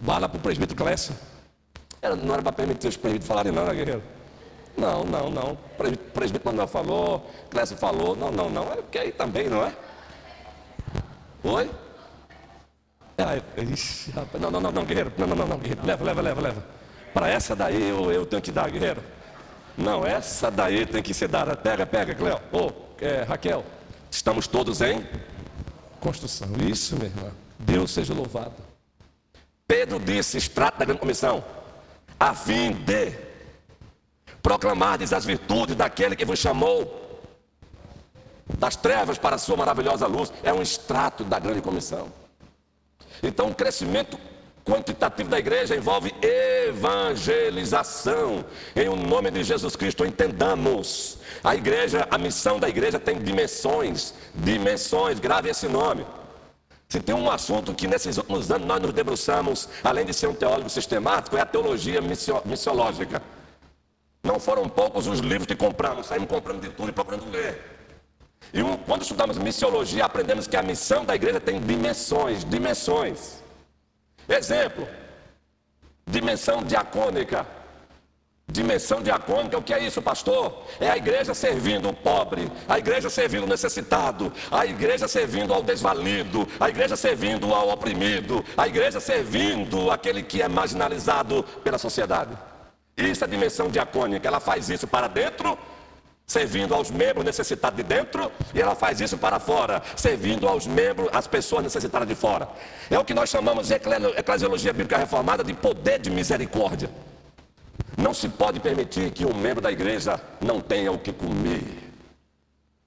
[0.00, 1.14] Bala para o presbítero Clécio.
[2.02, 4.02] Era, não era para permitir os presbíteros falarem, não, né, guerreiro?
[4.76, 5.52] Não, não, não.
[5.52, 5.56] O
[6.12, 8.16] presbítero Manuel falou, Clécio falou.
[8.16, 8.62] Não, não, não.
[8.72, 9.72] É porque aí também, não é?
[11.44, 11.70] Oi?
[13.18, 14.42] É, ixi, rapaz.
[14.42, 15.12] Não, não, não, não, guerreiro.
[15.18, 15.84] Não, não, não, não, guerreiro.
[15.84, 16.64] Leva, leva, leva, leva.
[17.12, 19.02] Para essa daí eu, eu tenho que dar, guerreiro.
[19.76, 21.54] Não, essa daí tem que ser dada.
[21.56, 22.40] Pega, pega, Cléo.
[22.52, 22.72] Ô, oh,
[23.04, 23.64] é, Raquel.
[24.10, 25.06] Estamos todos em
[26.00, 26.48] construção.
[26.66, 27.30] Isso, minha irmã.
[27.58, 28.54] Deus seja louvado.
[29.66, 31.44] Pedro disse: extrato da grande comissão
[32.20, 33.12] a fim de
[34.42, 36.98] proclamardes as virtudes daquele que vos chamou
[38.58, 40.30] das trevas para a sua maravilhosa luz.
[40.42, 42.12] É um extrato da grande comissão.
[43.22, 44.18] Então, o crescimento
[44.64, 48.44] quantitativo da igreja envolve evangelização.
[48.76, 51.16] Em o nome de Jesus Cristo, entendamos.
[51.42, 56.04] A igreja, a missão da igreja tem dimensões, dimensões, grave esse nome.
[56.90, 60.34] Se tem um assunto que nesses últimos anos nós nos debruçamos, além de ser um
[60.34, 62.00] teólogo sistemático, é a teologia
[62.44, 63.22] missiológica.
[64.24, 67.78] Não foram poucos os livros que compramos, saímos comprando de tudo e procurando ler.
[68.52, 73.40] E quando estudamos missiologia, aprendemos que a missão da igreja tem dimensões, dimensões.
[74.28, 74.88] Exemplo,
[76.04, 77.46] dimensão diacônica.
[78.50, 80.64] Dimensão diacônica, o que é isso, pastor?
[80.80, 85.62] É a igreja servindo o pobre, a igreja servindo o necessitado, a igreja servindo ao
[85.62, 92.36] desvalido, a igreja servindo ao oprimido, a igreja servindo aquele que é marginalizado pela sociedade.
[92.96, 95.56] Isso é a dimensão diacônica, ela faz isso para dentro,
[96.26, 101.08] servindo aos membros necessitados de dentro, e ela faz isso para fora, servindo aos membros,
[101.12, 102.48] às pessoas necessitadas de fora.
[102.90, 106.90] É o que nós chamamos em eclesiologia bíblica reformada de poder de misericórdia.
[108.00, 111.62] Não se pode permitir que um membro da igreja não tenha o que comer.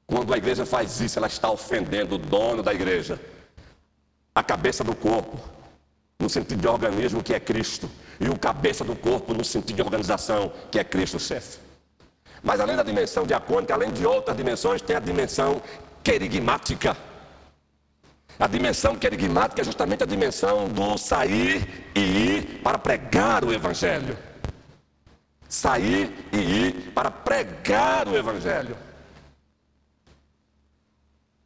[0.07, 3.19] Quando a igreja faz isso, ela está ofendendo o dono da igreja,
[4.33, 5.37] a cabeça do corpo,
[6.19, 7.87] no sentido de organismo que é Cristo,
[8.19, 11.59] e o cabeça do corpo no sentido de organização que é Cristo chefe.
[12.41, 15.61] Mas além da dimensão diacônica, além de outras dimensões, tem a dimensão
[16.03, 16.97] querigmática.
[18.39, 24.17] A dimensão querigmática é justamente a dimensão do sair e ir para pregar o Evangelho
[25.53, 28.75] sair e ir para pregar o Evangelho.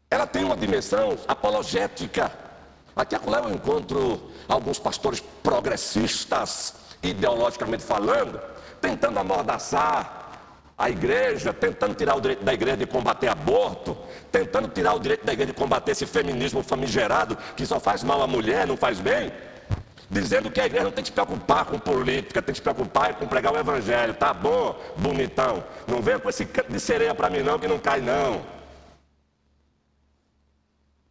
[0.09, 2.31] Ela tem uma dimensão apologética.
[2.95, 8.39] Aqui acolá eu encontro alguns pastores progressistas, ideologicamente falando,
[8.79, 10.31] tentando amordaçar
[10.77, 13.97] a igreja, tentando tirar o direito da igreja de combater aborto,
[14.31, 18.21] tentando tirar o direito da igreja de combater esse feminismo famigerado que só faz mal
[18.21, 19.33] à mulher, não faz bem.
[20.09, 23.15] Dizendo que a igreja não tem que se preocupar com política, tem que se preocupar
[23.15, 24.13] com pregar o evangelho.
[24.13, 25.63] Tá bom, bonitão.
[25.87, 28.57] Não venha com esse canto de sereia para mim não, que não cai não.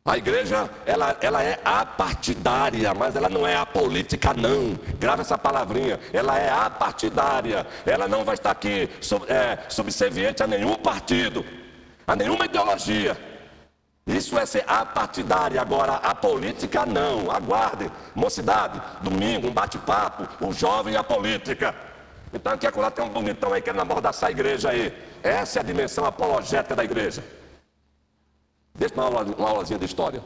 [0.07, 4.79] A igreja, ela, ela é apartidária, mas ela não é apolítica, não.
[5.01, 5.99] Grava essa palavrinha.
[6.13, 7.67] Ela é apartidária.
[7.85, 8.89] Ela não vai estar aqui
[9.27, 11.45] é, subserviente a nenhum partido,
[12.07, 13.17] a nenhuma ideologia.
[14.07, 15.61] Isso é ser apartidária.
[15.61, 17.29] Agora, a política, não.
[17.31, 17.90] Aguardem.
[18.14, 20.47] Mocidade, domingo, um bate-papo.
[20.47, 21.75] O jovem e a política.
[22.33, 24.92] Então, aqui agora tem um bonitão aí querendo amordaçar a igreja aí.
[25.23, 27.25] Essa é a dimensão apologética da igreja.
[28.77, 30.23] Deixa uma, aula, uma aulazinha de história.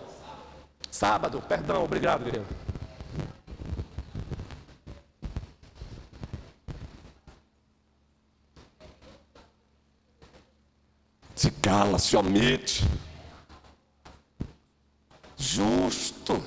[0.91, 2.47] Sábado, perdão, obrigado, querido.
[11.35, 12.85] Se cala, se omite.
[15.41, 16.43] Justo.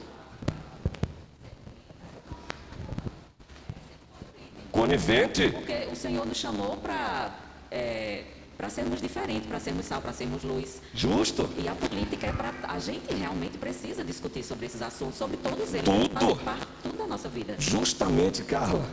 [4.72, 5.50] Conivente.
[5.50, 7.36] Porque o Senhor nos chamou para
[7.72, 8.24] é
[8.64, 10.82] para sermos diferentes, para sermos sal, para sermos luz.
[10.94, 11.50] Justo.
[11.58, 12.54] E a política é para.
[12.64, 15.84] A gente realmente precisa discutir sobre esses assuntos, sobre todos eles.
[15.84, 16.36] Tudo.
[16.38, 17.56] Parte, tudo da nossa vida.
[17.58, 18.86] Justamente, Carla.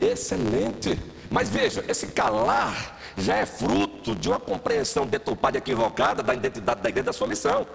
[0.00, 0.98] Excelente.
[1.30, 6.82] Mas veja, esse calar já é fruto de uma compreensão deturpada e equivocada da identidade
[6.82, 7.66] da igreja da sua missão.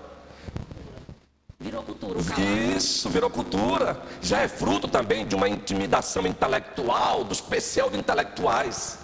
[1.62, 2.76] Virou cultura o.
[2.76, 4.02] Isso, virou cultura.
[4.22, 9.00] Já é fruto também de uma intimidação intelectual dos pseudo-intelectuais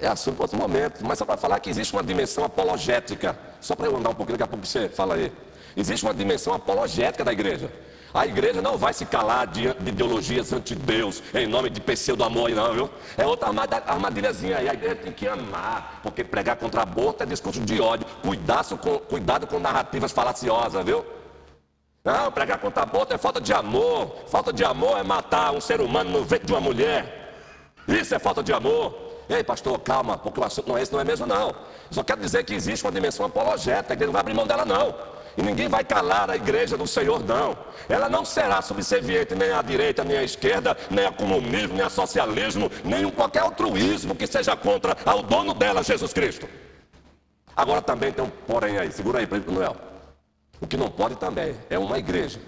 [0.00, 3.38] é assunto para outro momento, mas só para falar que existe uma dimensão apologética.
[3.60, 5.32] Só para eu andar um pouquinho, daqui a pouco você fala aí.
[5.76, 7.70] Existe uma dimensão apologética da igreja.
[8.16, 12.90] A igreja não vai se calar de ideologias anti-Deus, em nome de pseudo-amor, não, viu?
[13.14, 13.48] É outra
[13.86, 14.70] armadilhazinha aí.
[14.70, 18.06] A igreja tem que amar, porque pregar contra aborto é discurso de ódio.
[18.22, 21.04] Cuidado com, cuidado com narrativas falaciosas, viu?
[22.02, 24.16] Não, pregar contra aborto é falta de amor.
[24.28, 27.34] Falta de amor é matar um ser humano no ventre de uma mulher.
[27.86, 28.94] Isso é falta de amor.
[29.28, 31.54] Ei, pastor, calma, porque o assunto não é esse, não é mesmo, não.
[31.90, 34.64] Só quero dizer que existe uma dimensão apologética, a igreja não vai abrir mão dela,
[34.64, 34.94] não.
[35.36, 37.56] E ninguém vai calar a igreja do Senhor, não.
[37.88, 41.90] Ela não será subserviente nem à direita, nem à esquerda, nem a comunismo, nem a
[41.90, 46.48] socialismo, nem qualquer altruísmo que seja contra ao dono dela, Jesus Cristo.
[47.54, 49.76] Agora também tem um porém aí, segura aí, Presidente Noel.
[50.60, 52.40] O que não pode também é uma igreja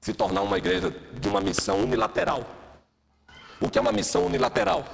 [0.00, 2.44] se tornar uma igreja de uma missão unilateral.
[3.60, 4.84] O que é uma missão unilateral?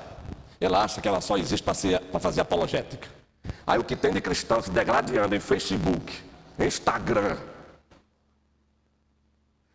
[0.61, 3.09] Ela acha que ela só existe para fazer apologética.
[3.67, 6.23] Aí o que tem de cristãos se degradando em Facebook,
[6.59, 7.37] Instagram,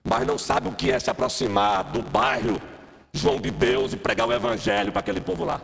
[0.03, 2.61] mas não sabe o que é se aproximar do bairro
[3.11, 5.61] João de Deus e pregar o evangelho para aquele povo lá.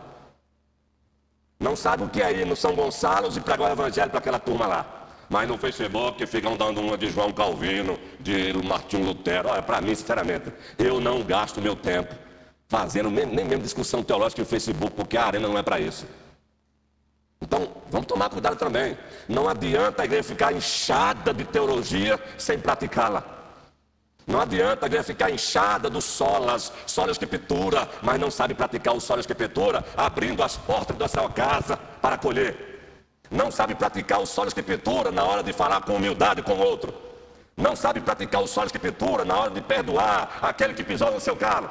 [1.60, 4.40] Não sabe o que é ir no São Gonçalo e pregar o evangelho para aquela
[4.40, 4.86] turma lá.
[5.30, 9.50] Mas no Facebook ficam dando uma de João Calvino, de Martinho Lutero.
[9.50, 12.14] Olha, para mim, sinceramente, eu não gasto meu tempo
[12.68, 16.06] fazendo nem, nem mesmo discussão teológica no Facebook, porque a arena não é para isso.
[17.42, 18.98] Então, vamos tomar cuidado também.
[19.28, 23.24] Não adianta a igreja ficar inchada de teologia sem praticá-la.
[24.28, 29.00] Não adianta a igreja ficar inchada dos solas, sola escritura, mas não sabe praticar o
[29.00, 32.66] sola escritura, abrindo as portas da sua casa para acolher.
[33.30, 36.94] Não sabe praticar o sola escritura na hora de falar com humildade com o outro.
[37.56, 41.36] Não sabe praticar o sola escritura na hora de perdoar aquele que pisou no seu
[41.36, 41.70] carro.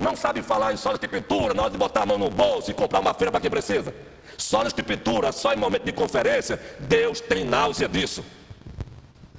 [0.00, 2.70] Não sabe falar em sólido de pintura na hora de botar a mão no bolso
[2.70, 3.94] e comprar uma feira para quem precisa.
[4.38, 8.24] Sólido de pintura só em momento de conferência, Deus tem náusea disso.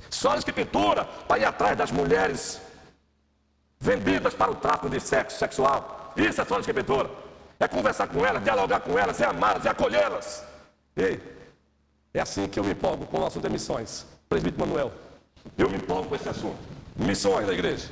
[0.08, 2.62] Sólido de pintura para ir atrás das mulheres
[3.80, 6.14] vendidas para o tráfico de sexo sexual.
[6.16, 7.10] Isso é sólido de pintura.
[7.60, 10.44] É conversar com elas, dialogar com elas, é amá-las, é acolhê-las.
[10.96, 11.20] Ei,
[12.14, 14.06] é assim que eu me empolgo com o assunto de missões.
[14.30, 14.92] Presbítero Manuel,
[15.58, 16.58] eu me empolgo com esse assunto.
[16.96, 17.90] Missões da igreja.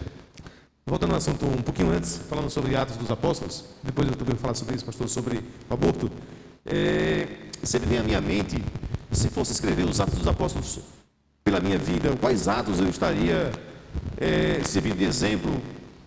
[0.90, 4.42] Voltando ao assunto um pouquinho antes, falando sobre Atos dos Apóstolos, depois eu também vou
[4.42, 5.38] falar sobre isso, pastor, sobre
[5.70, 6.10] o aborto.
[6.66, 7.28] É,
[7.62, 8.60] sempre vem à minha mente,
[9.12, 10.80] se fosse escrever os Atos dos Apóstolos
[11.44, 13.52] pela minha vida, quais atos eu estaria
[14.18, 15.62] é, servindo de exemplo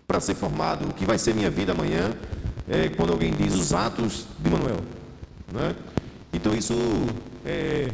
[0.05, 2.13] para ser formado, o que vai ser minha vida amanhã,
[2.69, 4.81] é, quando alguém diz os atos de Manuel.
[5.53, 5.77] Né?
[6.33, 6.75] Então isso
[7.47, 7.89] é,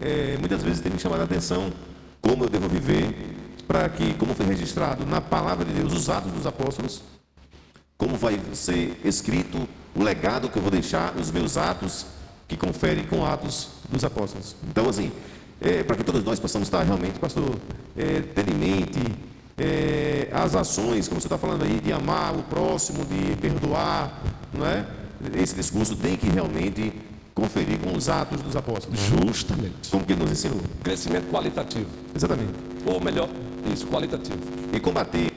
[0.00, 1.70] é, muitas vezes tem me chamado a atenção
[2.22, 3.35] como eu devo viver
[3.66, 7.02] para que, como foi registrado na palavra de Deus, os Atos dos Apóstolos,
[7.96, 12.06] como vai ser escrito o legado que eu vou deixar, os meus atos,
[12.46, 14.54] que confere com Atos dos Apóstolos.
[14.68, 15.10] Então, assim,
[15.60, 17.56] é, para que todos nós possamos estar realmente, pastor,
[17.96, 19.00] é, ter em mente
[19.58, 24.66] é, as ações, como você está falando aí, de amar o próximo, de perdoar, não
[24.66, 24.86] é?
[25.34, 26.92] Esse discurso tem que realmente
[27.34, 28.98] conferir com os atos dos apóstolos.
[29.00, 29.90] Justamente.
[29.90, 30.60] Como que nos ensinou.
[30.82, 31.86] Crescimento qualitativo.
[32.14, 32.52] Exatamente.
[32.84, 33.28] Ou melhor,
[33.72, 34.38] Isso, qualitativo.
[34.72, 35.32] E combater,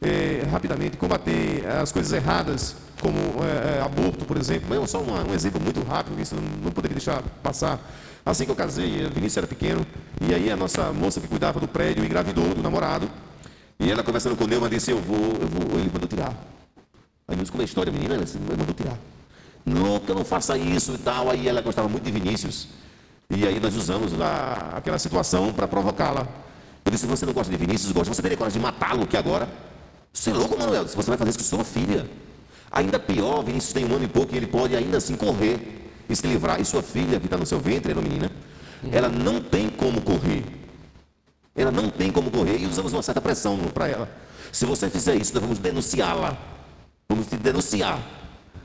[0.00, 4.66] é, rapidamente, combater as coisas erradas, como é, é, aborto, por exemplo.
[4.68, 7.80] Mas só um, exemplo muito rápido, isso não poderia deixar passar.
[8.24, 9.86] Assim que eu casei, o Vinícius era pequeno,
[10.26, 13.08] e aí a nossa moça que cuidava do prédio engravidou do namorado.
[13.78, 16.32] E ela conversando com o Neumann disse, eu vou, eu vou, ele mandou tirar.
[17.26, 18.98] Aí nos como a história, menina, ela disse, mandou tirar.
[19.64, 21.30] Nunca não faça isso e tal.
[21.30, 22.68] Aí ela gostava muito de Vinícius.
[23.30, 26.28] E aí nós usamos a, aquela situação para provocá-la.
[26.84, 29.48] Eu disse, você não gosta de Vinícius, gosta, você teria coragem de matá-lo aqui agora?
[30.12, 30.86] Você é louco, Manuel?
[30.86, 32.08] Se você vai fazer isso com sua filha.
[32.70, 36.14] Ainda pior, Vinícius tem um ano e pouco e ele pode ainda assim correr e
[36.14, 36.60] se livrar.
[36.60, 38.30] E sua filha, que está no seu ventre, é uma menina,
[38.92, 40.44] ela não tem como correr.
[41.56, 44.08] Ela não tem como correr e usamos uma certa pressão para ela.
[44.52, 46.36] Se você fizer isso, nós vamos denunciá-la.
[47.08, 47.98] Vamos te denunciar.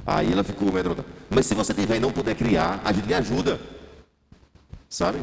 [0.06, 1.06] Aí ela ficou medrosa.
[1.30, 3.60] Mas se você tiver e não puder criar, a gente lhe ajuda.
[4.90, 5.20] Sabe?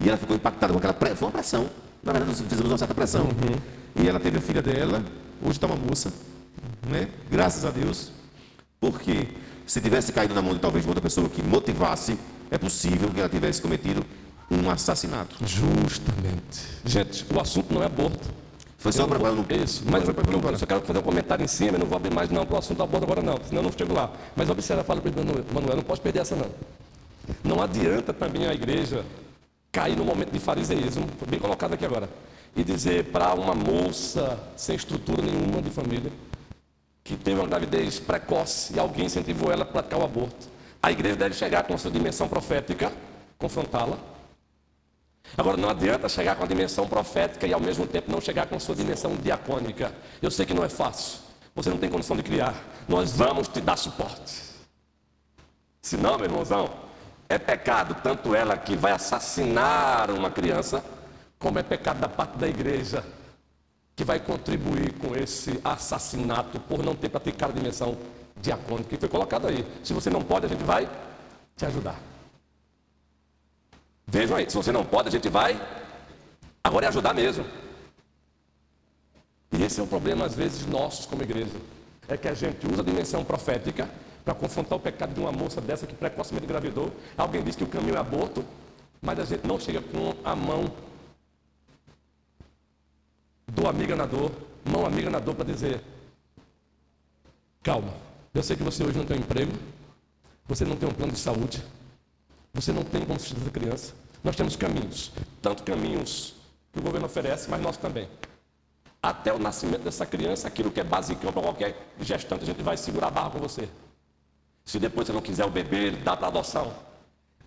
[0.00, 1.16] E ela ficou impactada com aquela pressão.
[1.16, 1.85] Foi uma pressão.
[2.06, 3.24] Na verdade, nós fizemos uma certa pressão.
[3.24, 4.02] Uhum.
[4.02, 5.04] E ela teve a filha dela,
[5.42, 6.12] hoje está uma moça,
[6.88, 7.08] né?
[7.28, 8.12] Graças a Deus.
[8.78, 9.26] Porque
[9.66, 12.16] se tivesse caído na mão de talvez outra pessoa que motivasse,
[12.48, 14.06] é possível que ela tivesse cometido
[14.48, 15.34] um assassinato.
[15.44, 16.60] Justamente.
[16.84, 18.28] Gente, o assunto não é aborto.
[18.78, 19.44] Foi só para não.
[19.64, 21.96] Isso, mas eu, eu, eu, só quero fazer um comentário em cima, eu não vou
[21.96, 24.12] abrir mais não para o assunto aborto agora não, senão eu não chego lá.
[24.36, 26.46] Mas observa, fala para ele, Manuel, não posso perder essa não.
[27.42, 29.04] Não adianta também a igreja
[29.72, 32.08] cair no momento de fariseísmo, foi bem colocado aqui agora,
[32.54, 36.10] e dizer para uma moça sem estrutura nenhuma de família,
[37.04, 40.48] que teve uma gravidez precoce e alguém incentivou ela a praticar o aborto.
[40.82, 42.92] A igreja deve chegar com sua dimensão profética,
[43.38, 43.98] confrontá-la.
[45.36, 48.56] Agora, não adianta chegar com a dimensão profética e ao mesmo tempo não chegar com
[48.56, 49.92] a sua dimensão diacônica.
[50.22, 51.20] Eu sei que não é fácil.
[51.54, 52.54] Você não tem condição de criar.
[52.88, 54.46] Nós vamos te dar suporte.
[55.82, 56.68] Se não, meu irmãozão,
[57.28, 60.84] é pecado tanto ela que vai assassinar uma criança,
[61.38, 63.04] como é pecado da parte da igreja
[63.94, 67.96] que vai contribuir com esse assassinato por não ter praticado a dimensão
[68.36, 69.66] diacônica que foi colocado aí.
[69.82, 70.88] Se você não pode, a gente vai
[71.56, 71.98] te ajudar.
[74.06, 75.58] Vejam aí, se você não pode, a gente vai.
[76.62, 77.44] Agora é ajudar mesmo.
[79.50, 81.56] E esse é um problema, às vezes, nossos como igreja.
[82.06, 83.88] É que a gente usa a dimensão profética
[84.26, 86.92] para confrontar o pecado de uma moça dessa que precocemente engravidou.
[87.16, 88.44] Alguém diz que o caminho é aborto,
[89.00, 90.64] mas a gente não chega com a mão
[93.46, 94.32] do amiga na dor,
[94.64, 95.80] mão amiga na dor para dizer:
[97.62, 97.94] calma,
[98.34, 99.52] eu sei que você hoje não tem um emprego,
[100.44, 101.62] você não tem um plano de saúde,
[102.52, 103.94] você não tem como sustentar criança.
[104.24, 106.34] Nós temos caminhos, tanto caminhos
[106.72, 108.08] que o governo oferece, mas nós também.
[109.00, 112.76] Até o nascimento dessa criança, aquilo que é basicão para qualquer gestante, a gente vai
[112.76, 113.68] segurar a barra com você.
[114.66, 116.72] Se depois você não quiser o bebê, ele dá para adoção.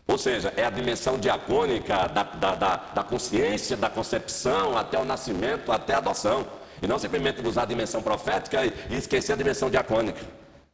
[0.07, 5.05] Ou seja, é a dimensão diacônica da, da, da, da, consciência, da concepção, até o
[5.05, 6.47] nascimento, até a adoção.
[6.81, 10.19] E não simplesmente usar a dimensão profética e, e esquecer a dimensão diacônica.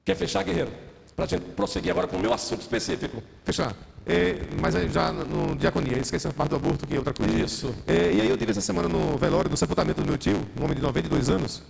[0.05, 0.71] Quer fechar, guerreiro?
[1.15, 3.21] Para a gente prosseguir agora com o meu assunto específico.
[3.43, 3.75] Fechar.
[4.05, 7.33] É, mas já no diaconia, esqueci a parte do aborto, que é outra coisa.
[7.33, 7.73] Isso.
[7.87, 10.63] É, e aí eu tive essa semana no velório do sepultamento do meu tio, um
[10.63, 11.63] homem de 92 anos.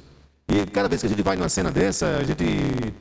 [0.47, 2.45] E cada vez que a gente vai numa cena dessa, a gente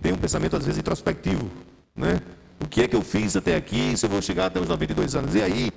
[0.01, 1.51] tem um pensamento às vezes introspectivo,
[1.95, 2.21] né?
[2.61, 5.15] O que é que eu fiz até aqui, se eu vou chegar até os 92
[5.15, 5.35] anos?
[5.35, 5.71] E aí,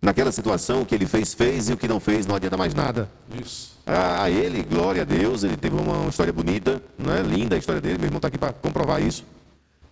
[0.00, 2.72] naquela situação, o que ele fez, fez, e o que não fez, não adianta mais
[2.72, 3.10] nada.
[3.38, 3.78] Isso.
[3.86, 7.22] A, ele, glória a Deus, ele teve uma, história bonita, né?
[7.22, 9.24] linda a história dele, meu irmão está aqui para comprovar isso.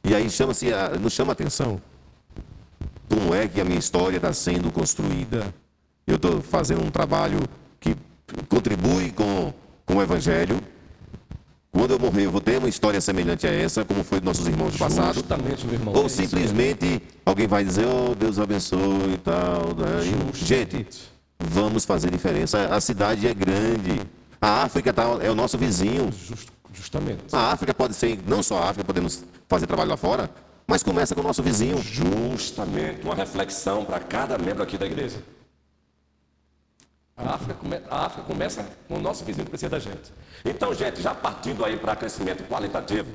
[0.05, 0.69] E aí chama-se,
[1.01, 1.81] nos chama a atenção.
[3.09, 5.53] Como é que a minha história está sendo construída?
[6.07, 7.41] Eu estou fazendo um trabalho
[7.81, 7.97] que
[8.49, 9.53] contribui com,
[9.85, 10.61] com o Evangelho,
[11.71, 14.47] quando eu morrer, eu vou ter uma história semelhante a essa, como foi dos nossos
[14.47, 15.15] irmãos do passado.
[15.15, 15.95] Justamente, meu irmão.
[15.95, 19.75] Ou simplesmente alguém vai dizer, oh, Deus abençoe e tal.
[19.77, 20.31] Né?
[20.33, 20.87] Gente,
[21.39, 22.67] vamos fazer diferença.
[22.75, 24.01] A cidade é grande.
[24.41, 26.11] A África tá, é o nosso vizinho.
[26.13, 27.25] Just, justamente.
[27.33, 30.31] A África pode ser, não só a África, podemos fazer trabalho lá fora,
[30.67, 31.83] mas começa com o nosso vizinho.
[31.83, 33.03] Justamente.
[33.05, 35.19] Uma reflexão para cada membro aqui da igreja.
[37.19, 40.13] A África, come, a África começa com o nosso vizinho que precisa da gente.
[40.45, 43.13] Então, gente, já partindo aí para crescimento qualitativo,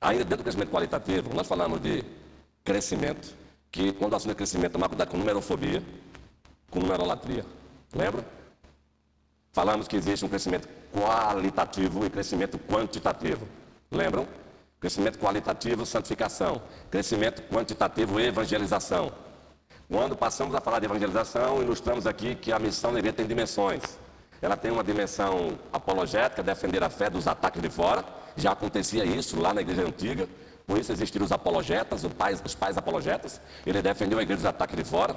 [0.00, 2.04] ainda dentro do crescimento qualitativo, nós falamos de
[2.64, 3.34] crescimento,
[3.70, 5.82] que quando o assunto é crescimento, é cuidado com numerofobia,
[6.70, 7.44] com numerolatria.
[7.92, 8.24] Lembra?
[9.52, 13.46] Falamos que existe um crescimento qualitativo e crescimento quantitativo.
[13.90, 14.26] Lembram?
[14.78, 16.62] Crescimento qualitativo, santificação.
[16.88, 19.12] Crescimento quantitativo, evangelização.
[19.90, 23.82] Quando passamos a falar de evangelização, ilustramos aqui que a missão da igreja tem dimensões.
[24.40, 28.04] Ela tem uma dimensão apologética, defender a fé dos ataques de fora.
[28.36, 30.28] Já acontecia isso lá na igreja antiga.
[30.64, 33.40] Por isso existiram os apologetas, os pais, os pais apologetas.
[33.66, 35.16] Ele defendeu a igreja dos ataques de fora.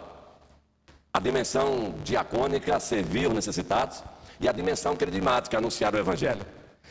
[1.13, 4.03] A dimensão diacônica, servir os necessitados,
[4.41, 6.43] e a dimensão queridimática, anunciar o Evangelho.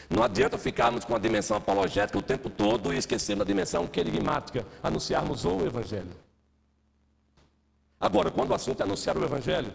[0.08, 4.64] Não adianta ficarmos com a dimensão apologética o tempo todo e esquecermos a dimensão querigmática,
[4.80, 6.31] anunciarmos o Evangelho.
[8.02, 9.72] Agora, quando o assunto é anunciar o Evangelho,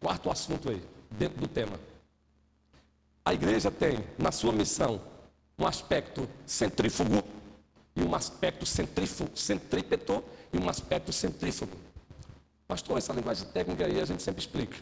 [0.00, 1.78] quarto assunto aí, dentro do tema.
[3.22, 4.98] A igreja tem na sua missão
[5.58, 7.22] um aspecto centrífugo
[7.94, 11.76] e um aspecto centrífugo, centrípeto e um aspecto centrífugo.
[12.66, 14.78] Pastor, essa linguagem técnica aí a gente sempre explica.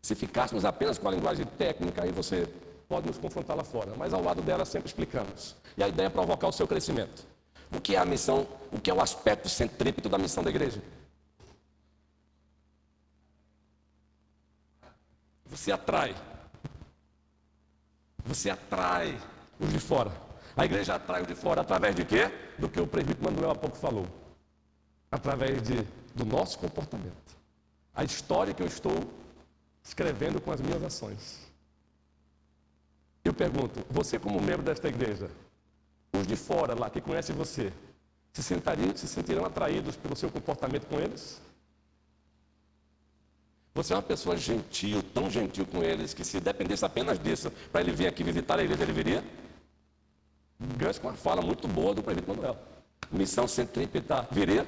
[0.00, 2.48] Se ficássemos apenas com a linguagem técnica, aí você
[2.88, 3.94] pode nos confrontar lá fora.
[3.96, 5.56] Mas ao lado dela sempre explicamos.
[5.76, 7.26] E a ideia é provocar o seu crescimento.
[7.76, 10.80] O que é a missão, o que é o aspecto centrípeto da missão da igreja?
[15.48, 16.14] Você atrai.
[18.24, 19.18] Você atrai
[19.58, 20.12] os de fora.
[20.56, 22.30] A igreja atrai os de fora através de quê?
[22.58, 24.06] Do que o presbítero Manuel há pouco falou.
[25.10, 25.82] Através de,
[26.14, 27.36] do nosso comportamento.
[27.94, 28.92] A história que eu estou
[29.82, 31.48] escrevendo com as minhas ações.
[33.24, 35.30] Eu pergunto, você como membro desta igreja,
[36.12, 37.72] os de fora lá que conhecem você,
[38.32, 41.40] se, sentariam, se sentirão atraídos pelo seu comportamento com eles?
[43.74, 47.80] Você é uma pessoa gentil, tão gentil com eles, que se dependesse apenas disso, para
[47.80, 49.24] ele vir aqui visitar a igreja, ele viria?
[50.76, 52.56] Gancho com uma fala muito boa do prefeito Manuel.
[53.10, 54.66] Missão centrípeta, viria?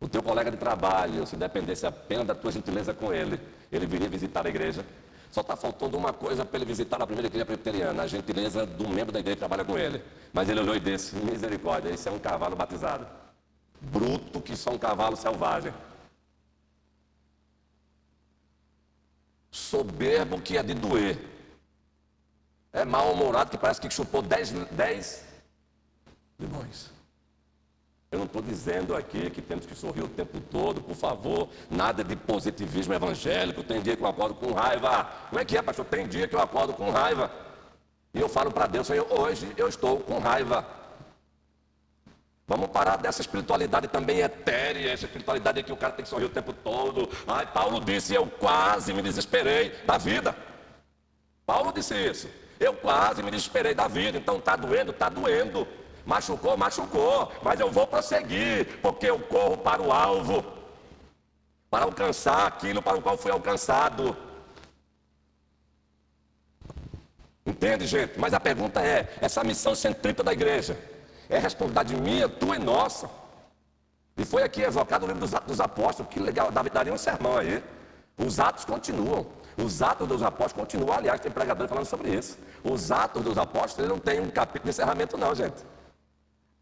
[0.00, 4.08] O teu colega de trabalho, se dependesse apenas da tua gentileza com ele, ele viria
[4.08, 4.84] visitar a igreja.
[5.30, 8.88] Só está faltando uma coisa para ele visitar a primeira igreja presbiteriana, a gentileza do
[8.88, 10.02] membro da igreja que trabalha com ele.
[10.32, 13.06] Mas ele olhou e disse, misericórdia, esse é um cavalo batizado.
[13.80, 15.72] Bruto que só um cavalo selvagem.
[19.54, 21.16] Soberbo que é de doer.
[22.72, 25.24] É mal-humorado que parece que chupou dez, dez
[26.36, 26.90] limões.
[28.10, 32.02] Eu não estou dizendo aqui que temos que sorrir o tempo todo, por favor, nada
[32.02, 33.62] de positivismo evangélico.
[33.62, 35.04] Tem dia que eu acordo com raiva.
[35.30, 35.84] Como é que é, pastor?
[35.84, 37.30] Tem dia que eu acordo com raiva.
[38.12, 40.66] E eu falo para Deus, Senhor, hoje eu estou com raiva.
[42.46, 46.30] Vamos parar dessa espiritualidade também etérea, essa espiritualidade que o cara tem que sorrir o
[46.30, 47.08] tempo todo.
[47.26, 50.36] Ai, Paulo disse, eu quase me desesperei da vida.
[51.46, 52.28] Paulo disse isso.
[52.60, 55.66] Eu quase me desesperei da vida, então está doendo, está doendo.
[56.04, 60.44] Machucou, machucou, mas eu vou prosseguir, porque eu corro para o alvo,
[61.70, 64.14] para alcançar aquilo para o qual fui alcançado.
[67.46, 68.18] Entende, gente?
[68.18, 70.93] Mas a pergunta é: essa missão centrípeta da igreja
[71.34, 73.08] é responsabilidade minha, tua e nossa.
[74.16, 77.36] E foi aqui evocado o livro dos Atos dos Apóstolos, que legal, daria um sermão
[77.36, 77.62] aí.
[78.16, 79.26] Os atos continuam.
[79.56, 80.96] Os atos dos apóstolos continuam.
[80.96, 82.38] Aliás, tem pregador falando sobre isso.
[82.62, 85.64] Os atos dos apóstolos não tem um capítulo de encerramento, não, gente.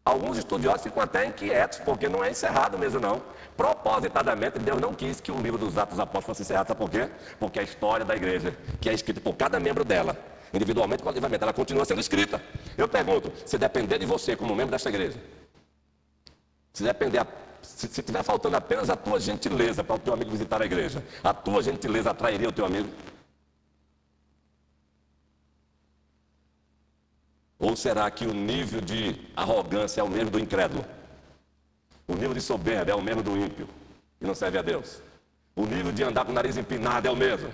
[0.05, 3.21] Alguns estudiosos ficam até inquietos, porque não é encerrado mesmo, não.
[3.55, 6.89] Propositadamente, Deus não quis que o livro dos Atos dos Apóstolos fosse encerrado, sabe por
[6.89, 7.09] quê?
[7.39, 10.17] Porque a história da igreja, que é escrita por cada membro dela,
[10.53, 12.41] individualmente coletivamente, ela continua sendo escrita.
[12.77, 15.17] Eu pergunto, se depender de você como membro desta igreja,
[16.71, 17.25] se depender,
[17.61, 21.03] se, se tiver faltando apenas a tua gentileza para o teu amigo visitar a igreja,
[21.23, 22.89] a tua gentileza atrairia o teu amigo?
[27.57, 30.85] Ou será que o nível de arrogância é o mesmo do incrédulo?
[32.07, 33.67] O nível de soberba é o mesmo do ímpio
[34.19, 35.01] e não serve a Deus?
[35.55, 37.53] O nível de andar com o nariz empinado é o mesmo?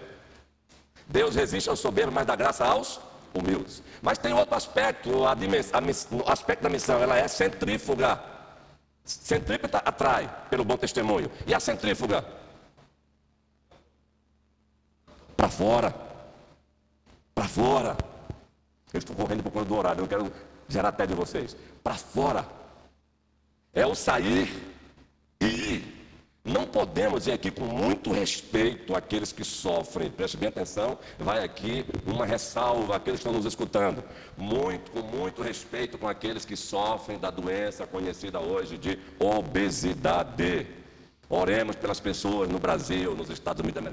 [1.10, 3.00] Deus resiste aos soberbos, mas dá graça aos
[3.34, 3.82] humildes.
[4.00, 8.24] Mas tem outro aspecto, a a o aspecto da missão, ela é centrífuga.
[9.04, 11.32] Centrípeta atrai pelo bom testemunho.
[11.48, 12.24] E a centrífuga?
[15.36, 15.96] Para fora.
[17.34, 17.98] Para fora.
[18.94, 20.32] Eu estou correndo por conta do horário, eu quero
[20.68, 21.58] gerar até de vocês.
[21.84, 22.46] Para fora.
[23.74, 24.48] É o sair
[25.42, 25.99] e ir.
[26.52, 30.10] Não podemos ir aqui com muito respeito àqueles que sofrem.
[30.10, 34.04] Preste bem atenção, vai aqui uma ressalva àqueles que estão nos escutando.
[34.36, 40.66] Muito, com muito respeito com aqueles que sofrem da doença conhecida hoje de obesidade.
[41.30, 43.84] Oremos pelas pessoas no Brasil, nos Estados Unidos,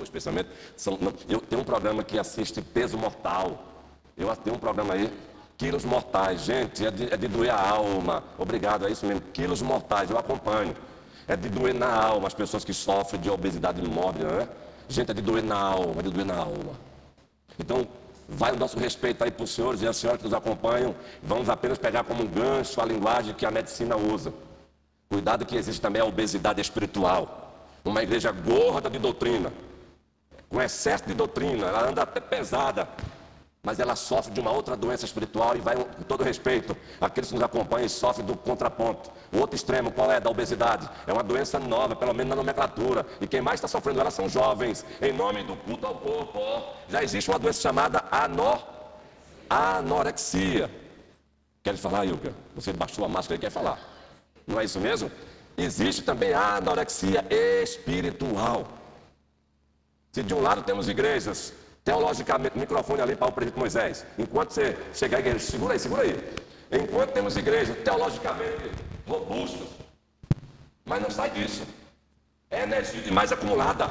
[0.00, 0.50] especialmente.
[0.76, 0.96] São,
[1.28, 3.72] eu tenho um programa que assiste peso mortal.
[4.16, 5.12] Eu tenho um programa aí,
[5.58, 6.42] quilos mortais.
[6.42, 8.22] Gente, é de, é de doer a alma.
[8.38, 9.22] Obrigado, é isso mesmo.
[9.32, 10.76] Quilos mortais, eu acompanho.
[11.26, 14.48] É de doer na alma as pessoas que sofrem de obesidade mórbida, né?
[14.88, 16.72] Gente, é de doer na alma, é de doer na alma.
[17.58, 17.86] Então,
[18.28, 20.94] vai o nosso respeito aí para os senhores e as senhoras que nos acompanham.
[21.22, 24.32] Vamos apenas pegar como um gancho a linguagem que a medicina usa.
[25.08, 27.52] Cuidado que existe também a obesidade espiritual.
[27.84, 29.52] Uma igreja gorda de doutrina,
[30.48, 32.88] com excesso de doutrina, ela anda até pesada.
[33.64, 37.34] Mas ela sofre de uma outra doença espiritual e vai, com todo respeito, aqueles que
[37.34, 39.10] nos acompanham sofrem do contraponto.
[39.32, 40.20] O outro extremo, qual é?
[40.20, 40.88] Da obesidade.
[41.06, 43.06] É uma doença nova, pelo menos na nomenclatura.
[43.22, 44.84] E quem mais está sofrendo ela são jovens.
[45.00, 46.38] Em nome do culto ao corpo,
[46.88, 48.62] já existe uma doença chamada anor...
[49.48, 50.70] anorexia.
[51.62, 52.34] Quer falar, Ilka?
[52.54, 53.78] Você baixou a máscara e quer falar.
[54.46, 55.10] Não é isso mesmo?
[55.56, 57.24] Existe também a anorexia
[57.62, 58.66] espiritual.
[60.12, 61.54] Se de um lado temos igrejas
[61.84, 64.06] Teologicamente, microfone ali para o presbítero Moisés.
[64.18, 66.34] Enquanto você chegar à igreja, segura aí, segura aí.
[66.72, 68.70] Enquanto temos igrejas teologicamente
[69.06, 69.68] robustas,
[70.82, 71.62] mas não sai disso.
[72.50, 73.90] É energia demais acumulada.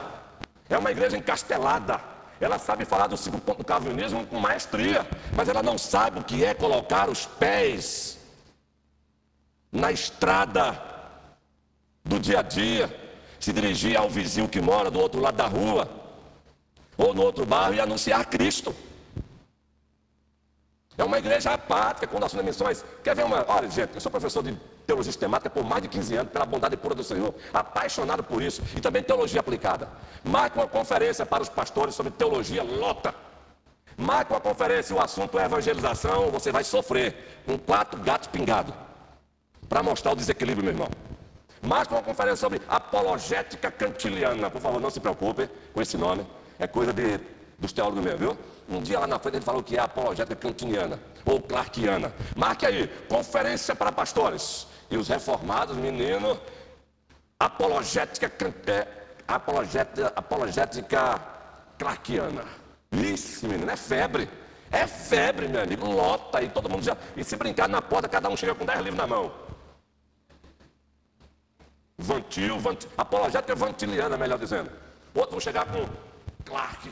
[0.67, 2.01] É uma igreja encastelada.
[2.41, 6.23] Ela sabe falar do segundo ponto do calvinismo com maestria, mas ela não sabe o
[6.23, 8.17] que é colocar os pés
[9.71, 10.81] na estrada
[12.03, 12.93] do dia a dia,
[13.39, 16.02] se dirigir ao vizinho que mora do outro lado da rua
[16.97, 18.75] ou no outro bairro e anunciar Cristo.
[20.97, 22.85] É uma igreja apática quando assume missões.
[23.03, 23.43] Quer ver uma.
[23.47, 26.77] Olha, gente, eu sou professor de teologia sistemática por mais de 15 anos, pela bondade
[26.77, 29.89] pura do Senhor, apaixonado por isso, e também teologia aplicada.
[30.23, 33.13] Marque uma conferência para os pastores sobre teologia, lota.
[33.97, 38.73] Marque uma conferência, o assunto é evangelização, você vai sofrer com quatro gatos pingados.
[39.67, 40.89] Para mostrar o desequilíbrio, meu irmão.
[41.61, 44.49] Marque uma conferência sobre apologética cantiliana.
[44.49, 46.25] Por favor, não se preocupe com esse nome
[46.59, 47.19] é coisa de,
[47.57, 48.37] dos teólogos mesmo, viu?
[48.69, 52.13] Um dia lá na frente ele falou que é apologética cantiniana ou clarkiana.
[52.35, 54.67] Marque aí, conferência para pastores.
[54.89, 56.39] E os reformados, menino,
[57.39, 58.31] apologética,
[58.67, 58.87] é,
[59.27, 61.21] apologética, apologética
[61.77, 62.45] clarkiana.
[62.91, 64.29] Isso, menino, é febre.
[64.71, 65.85] É febre, meu amigo.
[65.87, 66.97] Lota aí, todo mundo já.
[67.15, 69.31] E se brincar na porta, cada um chega com 10 livros na mão.
[71.97, 74.71] Vantil, vantil apologética vantiliana, melhor dizendo.
[75.13, 75.85] Outros vão chegar com
[76.45, 76.91] Clark,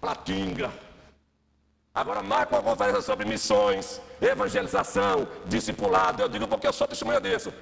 [0.00, 0.70] Platinga.
[1.94, 6.22] Agora marca uma conferência sobre missões, evangelização, discipulado.
[6.22, 7.52] Eu digo porque eu sou testemunha disso.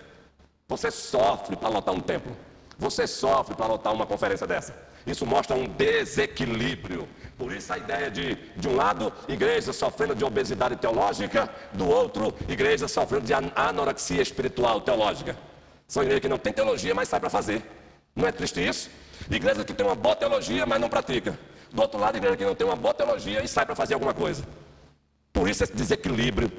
[0.69, 2.37] Você sofre para lotar um templo.
[2.79, 4.75] Você sofre para lotar uma conferência dessa.
[5.07, 7.09] Isso mostra um desequilíbrio.
[7.39, 12.35] Por isso a ideia de, de um lado, igreja sofrendo de obesidade teológica, do outro,
[12.49, 15.37] igreja sofrendo de anorexia espiritual teológica.
[15.87, 17.63] São igrejas que não tem teologia, mas sai para fazer.
[18.15, 18.91] Não é triste isso?
[19.31, 21.39] Igreja que tem uma boa teologia, mas não pratica.
[21.73, 24.15] Do outro lado, igreja que não tem uma boa teologia e sai para fazer alguma
[24.15, 24.45] coisa.
[25.33, 26.51] Por isso esse desequilíbrio,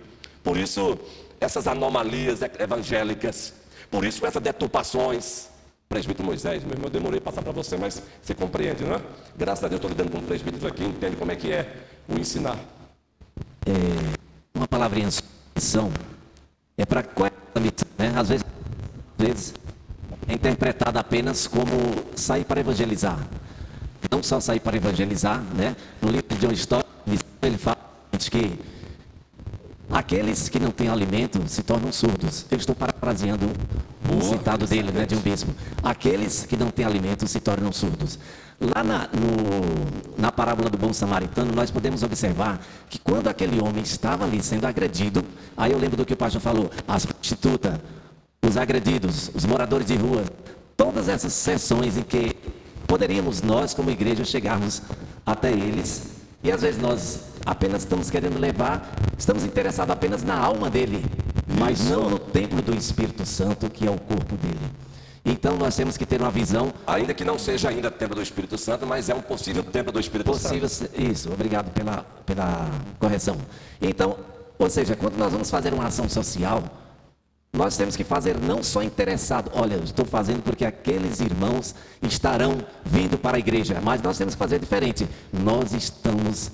[0.44, 0.98] por isso
[1.40, 3.54] essas anomalias evangélicas,
[3.90, 5.50] por isso essas deturpações.
[5.88, 9.02] Presbítero Moisés, meu irmão, eu demorei a passar para você, mas você compreende, não é?
[9.36, 12.14] Graças a Deus estou lidando com um presbítero aqui, entende como é que é o
[12.20, 12.60] ensinar.
[13.66, 13.72] É,
[14.54, 15.10] uma palavrinha
[15.56, 15.92] missão
[16.78, 18.14] é para qual é a missão, né?
[18.16, 18.46] Às vezes,
[19.18, 19.54] às vezes
[20.30, 21.72] é interpretada apenas como
[22.16, 23.20] sair para evangelizar.
[24.12, 25.76] Não só sair para evangelizar, né?
[26.02, 26.86] No livro de John Stott,
[27.42, 27.78] ele fala
[28.30, 28.60] que
[29.90, 32.46] aqueles que não têm alimento se tornam surdos.
[32.52, 33.50] Eu estou parafraseando
[34.12, 35.52] um citado dele, né, de um bispo.
[35.82, 38.20] Aqueles que não têm alimento se tornam surdos.
[38.60, 42.60] Lá na, no, na parábola do bom samaritano, nós podemos observar
[42.90, 45.24] que quando aquele homem estava ali sendo agredido,
[45.56, 47.80] aí eu lembro do que o pastor falou, as prostitutas,
[48.46, 50.24] os agredidos, os moradores de rua,
[50.76, 52.36] todas essas sessões em que
[52.88, 54.82] poderíamos nós, como igreja, chegarmos
[55.26, 60.70] até eles e às vezes nós apenas estamos querendo levar, estamos interessados apenas na alma
[60.70, 61.04] dele,
[61.60, 61.90] mas Isso.
[61.90, 64.72] não no templo do Espírito Santo, que é o corpo dele.
[65.26, 66.74] Então nós temos que ter uma visão.
[66.88, 70.00] Ainda que não seja ainda templo do Espírito Santo, mas é um possível templo do
[70.00, 70.92] Espírito possível, Santo.
[71.00, 73.38] Isso, obrigado pela, pela correção.
[73.82, 74.18] Então,
[74.58, 76.64] ou seja, quando nós vamos fazer uma ação social,
[77.52, 82.58] nós temos que fazer não só interessado, olha, eu estou fazendo porque aqueles irmãos estarão
[82.86, 85.08] vindo para a igreja, mas nós temos que fazer diferente.
[85.34, 86.52] Nós estamos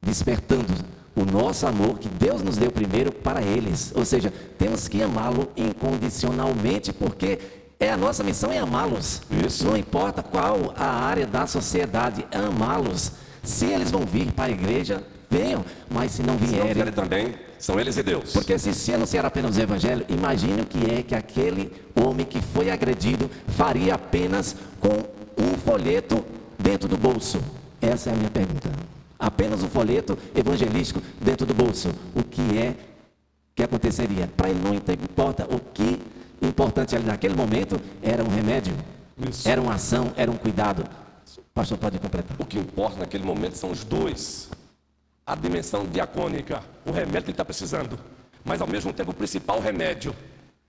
[0.00, 0.72] despertando
[1.14, 3.92] o nosso amor que Deus nos deu primeiro para eles.
[3.94, 7.38] Ou seja, temos que amá-lo incondicionalmente, porque
[7.78, 9.22] é a nossa missão é amá-los.
[9.46, 9.66] Isso.
[9.66, 13.12] Não importa qual a área da sociedade, é amá-los.
[13.42, 16.54] Se eles vão vir para a igreja, venham, mas se não vierem.
[16.54, 18.32] Se não vierem também, são eles e Deus.
[18.32, 22.40] Porque se, se anunciar apenas o evangelho, imagine o que é que aquele homem que
[22.40, 24.94] foi agredido faria apenas com
[25.42, 26.24] um folheto
[26.58, 27.40] dentro do bolso.
[27.80, 28.70] Essa é a minha pergunta.
[29.18, 31.90] Apenas um folheto evangelístico dentro do bolso.
[32.14, 32.74] O que é
[33.54, 34.28] que aconteceria?
[34.36, 36.00] Para ele não importa o que
[36.40, 38.74] importante ali naquele momento era um remédio,
[39.28, 39.48] Isso.
[39.48, 40.84] era uma ação, era um cuidado.
[41.36, 42.36] O pastor pode completar.
[42.38, 44.48] O que importa naquele momento são os dois
[45.28, 48.00] a dimensão diacônica, o remédio que ele está precisando,
[48.42, 50.16] mas ao mesmo tempo o principal remédio,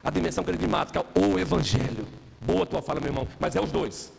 [0.03, 2.05] a dimensão carismática, o evangelho.
[2.41, 4.11] Boa tua fala, meu irmão, mas é os dois.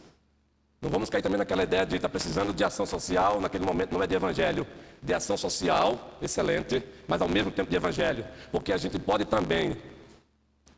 [0.80, 4.02] Não vamos cair também naquela ideia de estar precisando de ação social, naquele momento não
[4.02, 4.66] é de evangelho,
[5.02, 8.24] de ação social, excelente, mas ao mesmo tempo de evangelho.
[8.50, 9.76] Porque a gente pode também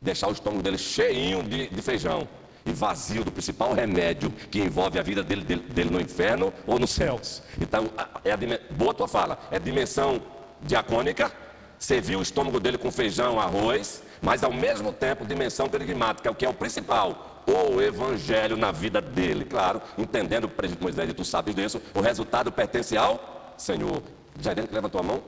[0.01, 2.27] deixar o estômago dele cheinho de, de feijão
[2.65, 6.79] e vazio do principal remédio que envolve a vida dele, dele, dele no inferno ou
[6.79, 7.41] nos céus.
[7.59, 7.89] Então,
[8.23, 8.37] é a,
[8.71, 10.21] boa tua fala, é dimensão
[10.61, 11.31] diacônica,
[11.77, 16.45] servir o estômago dele com feijão, arroz, mas ao mesmo tempo dimensão perigmática, o que
[16.45, 21.25] é o principal, o evangelho na vida dele, claro, entendendo o presidente Moisés, e tu
[21.25, 24.01] sabes disso, o resultado pertence ao Senhor.
[24.39, 25.21] Jairene que levantou a mão,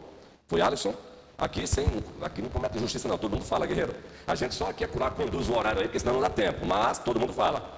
[0.48, 0.94] foi Alisson.
[1.38, 1.86] Aqui, sem,
[2.22, 3.94] aqui não comete justiça não, todo mundo fala, guerreiro.
[4.26, 6.66] A gente só aqui é curar, conduz o horário aí, porque senão não dá tempo,
[6.66, 7.76] mas todo mundo fala.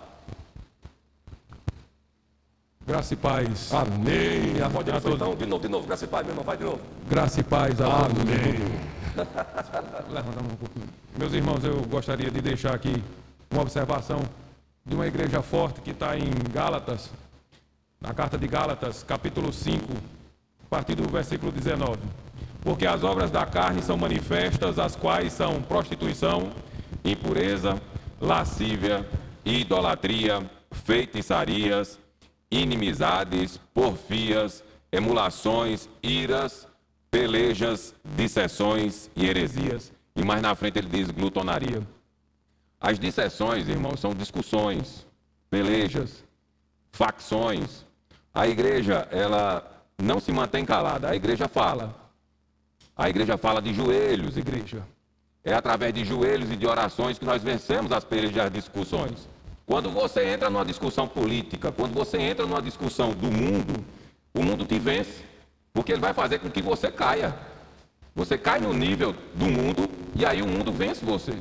[2.85, 3.73] Graça e paz.
[3.73, 4.61] Amém.
[4.63, 5.87] A voz de novo, então, de novo, de novo.
[5.87, 6.79] Graça e paz, meu irmão, vai de novo.
[7.09, 7.81] Graça e paz.
[7.81, 8.59] Amém.
[10.09, 10.87] Levanta um pouquinho.
[11.17, 13.03] Meus irmãos, eu gostaria de deixar aqui
[13.51, 14.19] uma observação
[14.85, 17.09] de uma igreja forte que está em Gálatas,
[17.99, 19.83] na carta de Gálatas, capítulo 5,
[20.65, 21.99] a partir do versículo 19.
[22.67, 26.51] Porque as obras da carne são manifestas, as quais são prostituição,
[27.01, 27.81] impureza,
[28.19, 29.07] lascívia,
[29.45, 30.45] idolatria,
[30.83, 31.97] feitiçarias,
[32.51, 36.67] inimizades, porfias, emulações, iras,
[37.09, 39.93] pelejas, dissessões e heresias.
[40.13, 41.81] E mais na frente ele diz glutonaria.
[42.81, 45.07] As dissessões, irmãos, são discussões,
[45.49, 46.21] pelejas,
[46.91, 47.85] facções.
[48.33, 52.06] A igreja, ela não se mantém calada, a igreja fala.
[52.97, 54.81] A igreja fala de joelhos, igreja.
[55.43, 59.29] É através de joelhos e de orações que nós vencemos as pelejas e as discussões.
[59.67, 63.85] Quando você entra numa discussão política, quando você entra numa discussão do mundo,
[64.33, 65.23] o mundo te vence.
[65.71, 67.37] Porque ele vai fazer com que você caia.
[68.15, 71.33] Você cai no nível do mundo e aí o mundo vence você.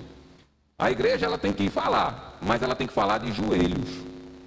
[0.78, 3.88] A igreja ela tem que falar, mas ela tem que falar de joelhos.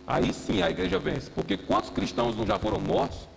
[0.05, 1.31] Aí sim a igreja vence.
[1.31, 3.27] Porque quantos cristãos não já foram mortos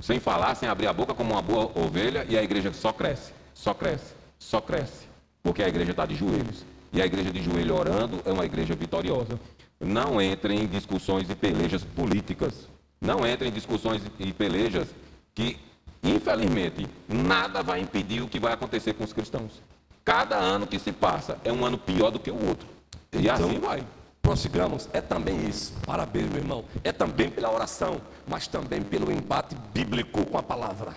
[0.00, 3.32] sem falar, sem abrir a boca como uma boa ovelha e a igreja só cresce,
[3.54, 5.06] só cresce, só cresce.
[5.42, 6.64] Porque a igreja está de joelhos.
[6.92, 9.38] E a igreja de joelho orando é uma igreja vitoriosa.
[9.80, 12.68] Não entre em discussões e pelejas políticas.
[13.00, 14.88] Não entre em discussões e pelejas
[15.34, 15.58] que,
[16.02, 19.62] infelizmente, nada vai impedir o que vai acontecer com os cristãos.
[20.04, 22.66] Cada ano que se passa é um ano pior do que o outro.
[23.12, 23.84] E então, assim vai.
[24.28, 25.72] Prossigamos, é também isso.
[25.86, 26.62] Parabéns, meu irmão.
[26.84, 30.94] É também pela oração, mas também pelo embate bíblico com a palavra.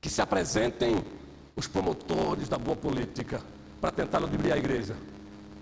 [0.00, 1.04] Que se apresentem
[1.56, 3.40] os promotores da boa política
[3.80, 4.94] para tentar ludibriar a igreja.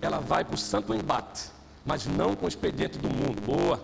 [0.03, 1.49] Ela vai para o santo embate,
[1.87, 3.41] mas não com o expediente do mundo.
[3.41, 3.83] Boa.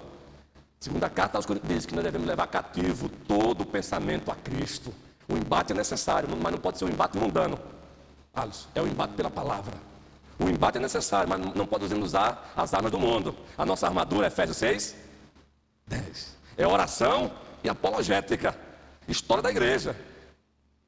[0.78, 4.92] Segunda carta aos Coríntios diz que nós devemos levar cativo todo o pensamento a Cristo.
[5.26, 7.58] O embate é necessário, mas não pode ser um embate mundano.
[8.34, 9.88] Alisson, é o embate pela palavra.
[10.40, 13.36] O embate é necessário, mas não podemos usar as armas do mundo.
[13.58, 14.96] A nossa armadura, Efésios 6,
[15.86, 16.36] 10.
[16.56, 17.30] É oração
[17.62, 18.56] e apologética.
[19.06, 19.94] História da igreja.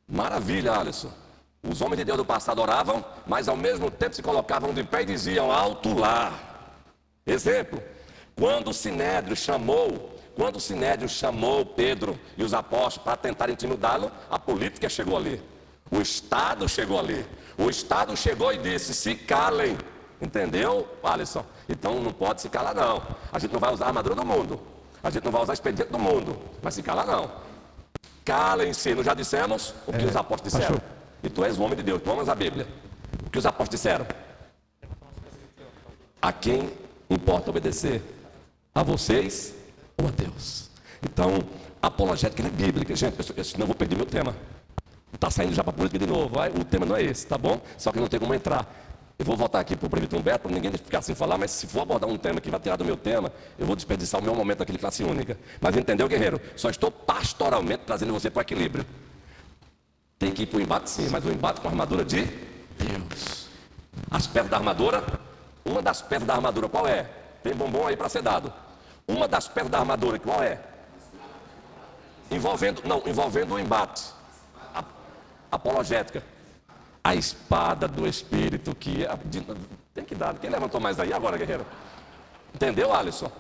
[0.09, 1.13] Maravilha, Alisson.
[1.63, 5.03] Os homens de Deus do passado oravam, mas ao mesmo tempo se colocavam de pé
[5.03, 6.33] e diziam alto lá.
[7.27, 7.81] Exemplo,
[8.35, 14.11] quando o Sinédrio chamou quando o Sinédrio chamou Pedro e os apóstolos para tentar intimidá-lo,
[14.31, 15.43] a política chegou ali.
[15.93, 17.25] O Estado chegou ali.
[17.59, 19.77] O Estado chegou e disse: se calem.
[20.21, 21.45] Entendeu, Alisson?
[21.69, 23.03] Então não pode se calar, não.
[23.31, 24.59] A gente não vai usar a armadura do mundo.
[25.03, 26.39] A gente não vai usar expediente do mundo.
[26.63, 27.31] Mas se calar, não.
[28.25, 28.95] Calem-se.
[28.95, 30.77] Nós já dissemos o que é, os apóstolos disseram.
[30.77, 30.91] Pastor.
[31.25, 32.01] E tu és o homem de Deus.
[32.01, 32.67] Tu amas a Bíblia.
[33.27, 34.07] O que os apóstolos disseram?
[36.21, 36.71] A quem
[37.11, 38.01] importa obedecer?
[38.75, 39.55] A vocês
[40.01, 40.71] ou a Deus.
[41.03, 41.41] Então,
[41.83, 44.35] apologética é bíblica, gente, eu, eu, senão eu vou perder meu tema.
[45.13, 46.37] Está saindo já para a política de novo.
[46.59, 47.61] O tema não é esse, tá bom?
[47.77, 48.67] Só que não tem como entrar.
[49.19, 51.67] Eu vou voltar aqui para o prefeito Humberto, para ninguém ficar sem falar, mas se
[51.67, 54.35] for abordar um tema que vai tirar do meu tema, eu vou desperdiçar o meu
[54.35, 55.39] momento naquele classe única.
[55.61, 56.41] Mas entendeu, guerreiro?
[56.57, 58.85] Só estou pastoralmente trazendo você para o equilíbrio.
[60.19, 63.49] Tem que ir para o embate sim, mas o embate com a armadura de Deus.
[64.11, 65.05] As pedras da armadura,
[65.65, 67.09] uma das pedras da armadura, qual é?
[67.43, 68.53] Tem bombom aí para ser dado.
[69.07, 70.59] Uma das pedras da armadura, qual é?
[72.31, 74.03] Envolvendo, não, envolvendo o embate.
[75.53, 76.23] Apologética.
[77.05, 79.19] A espada do Espírito que é,
[79.95, 80.35] tem que dar.
[80.35, 81.67] Quem levantou mais aí agora, guerreiro?
[82.55, 83.31] Entendeu, Alisson?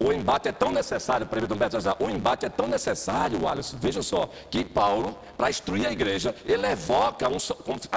[0.00, 4.28] O embate é tão necessário, para Humberto o embate é tão necessário, Alisson, veja só,
[4.50, 7.36] que Paulo, para instruir a igreja, ele evoca, um,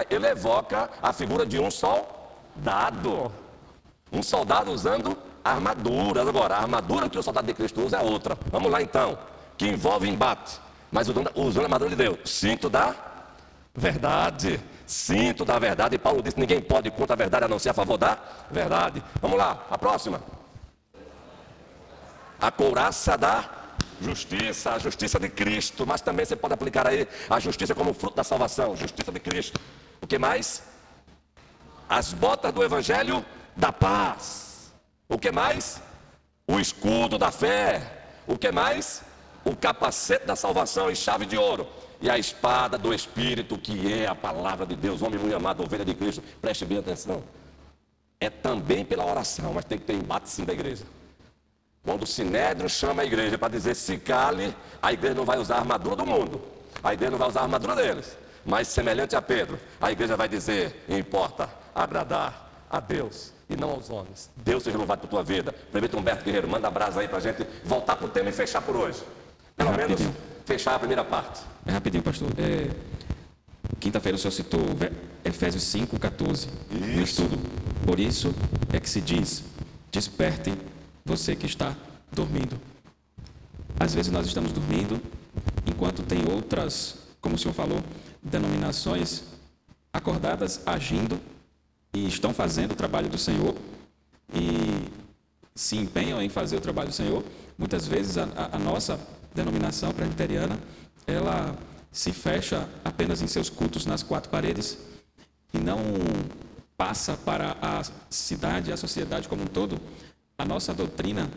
[0.09, 3.31] ele evoca a figura de um soldado.
[4.11, 6.27] Um soldado usando armaduras.
[6.27, 8.37] Agora, a armadura que o soldado de Cristo usa é outra.
[8.51, 9.17] Vamos lá então,
[9.57, 10.59] que envolve embate,
[10.91, 12.19] mas usando a armadura de Deus.
[12.25, 12.93] Cinto da
[13.75, 14.59] verdade.
[14.87, 15.95] Cinto da verdade.
[15.95, 18.17] E Paulo disse: ninguém pode contra a verdade a não ser a favor da
[18.49, 19.03] verdade.
[19.21, 20.21] Vamos lá, a próxima.
[22.39, 23.49] A couraça da
[24.01, 28.15] justiça, a justiça de Cristo, mas também você pode aplicar aí a justiça como fruto
[28.15, 29.59] da salvação, justiça de Cristo.
[30.01, 30.63] O que mais?
[31.87, 34.73] As botas do evangelho da paz.
[35.07, 35.81] O que mais?
[36.47, 37.81] O escudo da fé.
[38.27, 39.01] O que mais?
[39.43, 41.67] O capacete da salvação e chave de ouro.
[42.05, 45.83] E a espada do Espírito, que é a palavra de Deus, homem muito amado, ovelha
[45.83, 46.21] de Cristo.
[46.39, 47.23] Preste bem atenção.
[48.19, 50.83] É também pela oração, mas tem que ter embate sim da igreja.
[51.83, 55.55] Quando o Sinédrio chama a igreja para dizer se cale, a igreja não vai usar
[55.55, 56.39] a armadura do mundo.
[56.83, 58.15] A igreja não vai usar a armadura deles.
[58.45, 63.89] Mas semelhante a Pedro, a igreja vai dizer: importa agradar a Deus e não aos
[63.89, 64.29] homens.
[64.35, 65.51] Deus seja louvado por tua vida.
[65.71, 68.61] Prefeito Humberto Guerreiro, manda brasa aí para a gente voltar para o tema e fechar
[68.61, 69.01] por hoje.
[69.57, 69.99] Pelo menos.
[70.45, 71.41] Fechar a primeira parte.
[71.65, 72.29] É rapidinho, pastor.
[72.37, 72.69] É,
[73.79, 74.61] Quinta-feira o senhor citou
[75.23, 77.37] Efésios 5, 14 no estudo.
[77.85, 78.33] Por isso
[78.71, 79.43] é que se diz:
[79.91, 80.53] desperte
[81.03, 81.75] você que está
[82.11, 82.59] dormindo.
[83.79, 85.01] Às vezes nós estamos dormindo,
[85.67, 87.81] enquanto tem outras, como o senhor falou,
[88.23, 89.23] denominações
[89.91, 91.19] acordadas, agindo
[91.93, 93.55] e estão fazendo o trabalho do Senhor
[94.33, 94.87] e
[95.53, 97.23] se empenham em fazer o trabalho do Senhor.
[97.57, 98.99] Muitas vezes a, a- a nossa
[99.35, 100.57] denominação presbiteriana,
[101.05, 101.55] ela
[101.91, 104.77] se fecha apenas em seus cultos nas quatro paredes
[105.53, 105.77] e não
[106.77, 109.79] passa para a cidade, a sociedade como um todo,
[110.37, 111.29] a nossa doutrina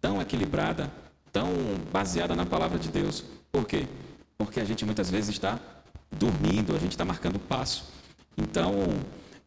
[0.00, 0.92] tão equilibrada,
[1.32, 1.48] tão
[1.92, 3.24] baseada na palavra de Deus.
[3.50, 3.88] Por quê?
[4.36, 5.58] Porque a gente muitas vezes está
[6.12, 7.84] dormindo, a gente está marcando passo.
[8.36, 8.74] Então,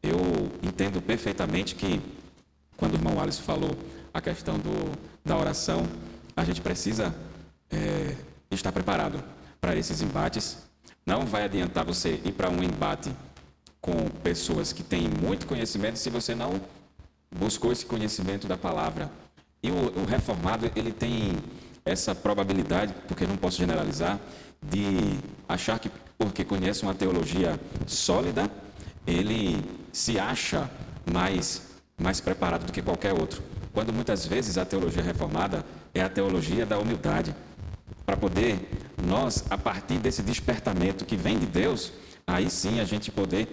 [0.02, 0.18] eu
[0.64, 2.02] entendo perfeitamente que
[2.76, 3.72] quando o irmão Alisson falou
[4.14, 4.92] a questão do,
[5.24, 5.86] da oração,
[6.36, 7.14] a gente precisa
[7.72, 8.16] é,
[8.52, 9.24] estar preparado
[9.60, 10.58] para esses embates.
[11.06, 13.12] Não vai adiantar você ir para um embate
[13.82, 16.60] com pessoas que têm muito conhecimento se você não
[17.32, 19.10] buscou esse conhecimento da palavra.
[19.62, 21.38] E o, o reformado, ele tem
[21.86, 24.20] essa probabilidade, porque não posso generalizar,
[24.62, 28.50] de achar que porque conhece uma teologia sólida,
[29.06, 29.64] ele
[29.94, 30.70] se acha
[31.12, 31.62] mais,
[31.98, 33.42] mais preparado do que qualquer outro.
[33.72, 35.64] Quando muitas vezes a teologia reformada
[35.94, 37.36] é a teologia da humildade.
[38.08, 38.58] Para poder
[39.06, 41.92] nós, a partir desse despertamento que vem de Deus,
[42.26, 43.50] aí sim a gente poder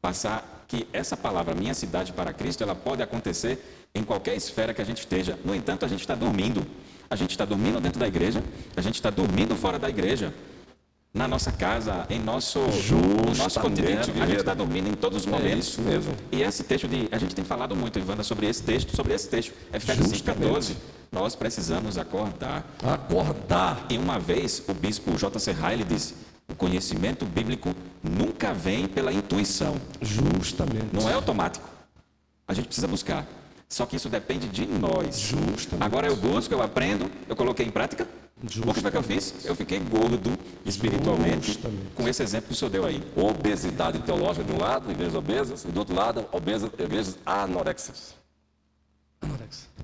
[0.00, 3.62] passar que essa palavra, minha cidade para Cristo, ela pode acontecer
[3.94, 5.38] em qualquer esfera que a gente esteja.
[5.44, 6.66] No entanto, a gente está dormindo.
[7.10, 8.42] A gente está dormindo dentro da igreja,
[8.74, 10.32] a gente está dormindo fora da igreja.
[11.12, 15.26] Na nossa casa, em nosso, no nosso cotidiano, a gente está dormindo em todos os
[15.26, 15.68] momentos.
[15.68, 16.14] isso mesmo.
[16.32, 17.06] E esse texto de.
[17.12, 19.52] A gente tem falado muito, Ivana, sobre esse texto, sobre esse texto.
[19.74, 20.46] Efésios 5, Justamente.
[20.46, 20.99] 14.
[21.10, 22.64] Nós precisamos acordar.
[22.82, 23.86] Acordar.
[23.90, 25.52] E uma vez o bispo J.C.
[25.52, 26.14] Riley disse:
[26.48, 29.76] o conhecimento bíblico nunca vem pela intuição.
[30.00, 30.88] Justamente.
[30.92, 31.68] Não é automático.
[32.46, 33.26] A gente precisa buscar.
[33.68, 35.18] Só que isso depende de nós.
[35.18, 35.84] Justamente.
[35.84, 38.06] Agora eu busco, eu aprendo, eu coloquei em prática.
[38.42, 39.44] O que foi que eu fiz?
[39.44, 40.32] Eu fiquei gordo
[40.64, 41.86] espiritualmente Justamente.
[41.94, 43.02] com esse exemplo que o senhor deu aí.
[43.14, 48.14] Obesidade teológica de um lado, igrejas obesas, e do outro lado, obesas, igrejas anorexias.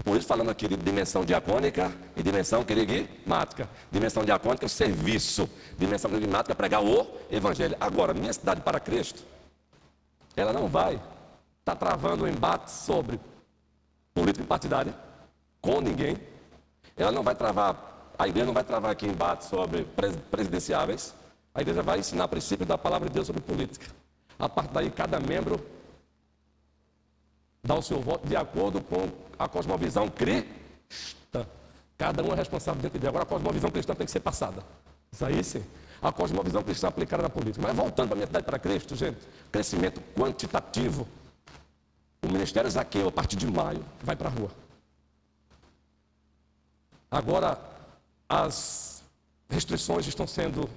[0.04, 3.68] Por isso, falando aqui de dimensão diacônica e dimensão querigmática.
[3.90, 5.48] Dimensão diacônica é o serviço.
[5.76, 7.76] Dimensão querigmática é pregar o evangelho.
[7.80, 9.24] Agora, minha cidade para Cristo,
[10.36, 11.00] ela não vai
[11.58, 13.18] estar travando um embate sobre
[14.14, 14.94] política partidária
[15.60, 16.16] com ninguém.
[16.96, 21.14] Ela não vai travar, a igreja não vai travar aqui embate sobre pres- presidenciáveis.
[21.54, 23.86] A igreja vai ensinar princípios da palavra de Deus sobre política.
[24.38, 25.60] A partir daí, cada membro
[27.66, 29.08] dá o seu voto de acordo com
[29.38, 31.46] a cosmovisão cristã.
[31.98, 34.62] Cada um é responsável dentro de Agora, a cosmovisão cristã tem que ser passada.
[35.10, 35.64] Isso aí sim.
[36.00, 37.66] A cosmovisão cristã aplicada na política.
[37.66, 39.18] Mas voltando para a minha cidade para Cristo, gente,
[39.50, 41.06] crescimento quantitativo.
[42.22, 44.50] O Ministério Zaqueu, a partir de maio, vai para a rua.
[47.10, 47.58] Agora,
[48.28, 49.02] as
[49.48, 50.68] restrições estão sendo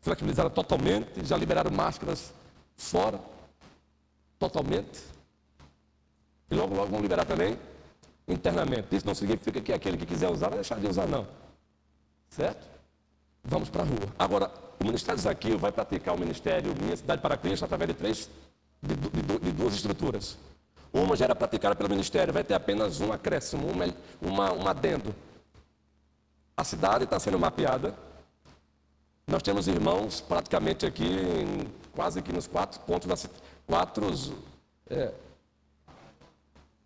[0.00, 2.32] flexibilizadas totalmente, já liberaram máscaras
[2.76, 3.20] fora,
[4.38, 5.10] totalmente.
[6.50, 7.56] E logo, logo vão liberar também
[8.26, 8.94] internamente.
[8.94, 11.26] Isso não significa que aquele que quiser usar vai deixar de usar, não.
[12.28, 12.68] Certo?
[13.44, 14.14] Vamos para a rua.
[14.18, 18.30] Agora, o Ministério Zaqueu vai praticar o Ministério Minha Cidade para Cristo através de três,
[18.82, 20.38] de, de de duas estruturas.
[20.92, 23.84] Uma já era praticada pelo Ministério, vai ter apenas um acréscimo, uma,
[24.20, 25.14] uma, um adendo.
[26.56, 27.94] A cidade está sendo mapeada.
[29.26, 31.06] Nós temos irmãos praticamente aqui,
[31.92, 33.30] quase que nos quatro pontos da.
[33.66, 34.04] Quatro,
[34.88, 35.12] é,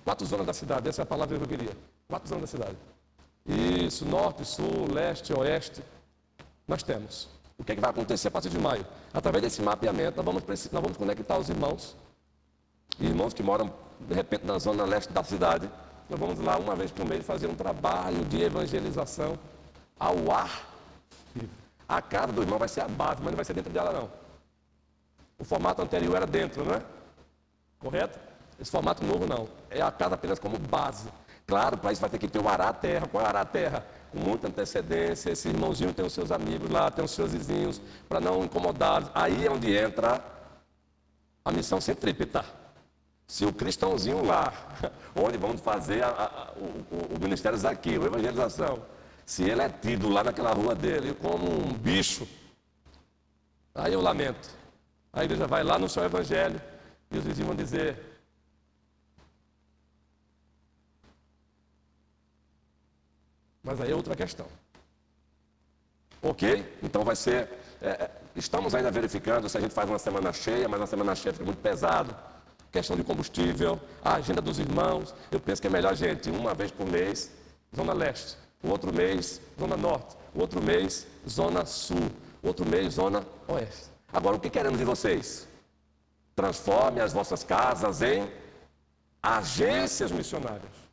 [0.05, 1.77] quatro zonas da cidade, essa é a palavra que eu queria.
[2.09, 2.77] Quatro zonas da cidade.
[3.47, 5.83] Isso, norte, sul, leste, oeste.
[6.67, 7.29] Nós temos.
[7.59, 8.87] O que, é que vai acontecer a partir de maio?
[9.13, 11.97] Através desse mapeamento, nós vamos, nós vamos conectar os irmãos.
[12.99, 15.69] Irmãos que moram, de repente, na zona leste da cidade.
[16.09, 19.39] nós vamos lá uma vez por mês fazer um trabalho de evangelização
[19.99, 20.69] ao ar.
[21.89, 24.11] A casa do irmão vai ser a base, mas não vai ser dentro dela não.
[25.39, 26.83] O formato anterior era dentro, não é?
[27.79, 28.19] Correto?
[28.61, 29.49] Esse formato novo não.
[29.71, 31.09] É a casa apenas como base.
[31.47, 33.07] Claro, para isso vai ter que ter o arar a terra.
[33.07, 33.87] Qual é arar a terra?
[34.11, 35.31] Com muita antecedência.
[35.31, 39.11] Esse irmãozinho tem os seus amigos lá, tem os seus vizinhos, para não incomodá-los.
[39.15, 40.23] Aí é onde entra
[41.45, 42.45] a missão centrípeta.
[43.27, 44.53] Se o cristãozinho lá,
[45.15, 48.83] onde vamos fazer a, a, o, o, ministério aqui, a evangelização,
[49.27, 52.27] se ele é tido lá naquela rua dele como um bicho,
[53.75, 54.51] aí eu lamento.
[55.13, 56.61] A igreja vai lá no seu evangelho
[57.11, 58.14] e os vizinhos vão dizer:
[63.65, 64.47] Mas aí é outra questão.
[66.23, 66.79] Ok?
[66.83, 67.49] Então vai ser.
[67.81, 71.15] É, é, estamos ainda verificando se a gente faz uma semana cheia, mas uma semana
[71.15, 72.15] cheia fica muito pesado.
[72.71, 75.15] Questão de combustível, a agenda dos irmãos.
[75.31, 77.33] Eu penso que é melhor, gente, uma vez por mês,
[77.75, 78.37] Zona Leste.
[78.62, 80.17] O outro mês, Zona Norte.
[80.35, 82.11] O outro mês, Zona Sul.
[82.43, 83.87] O outro mês, Zona Oeste.
[84.12, 85.49] Agora, o que queremos de vocês?
[86.37, 88.29] Transforme as vossas casas em
[89.23, 90.84] agências missionárias.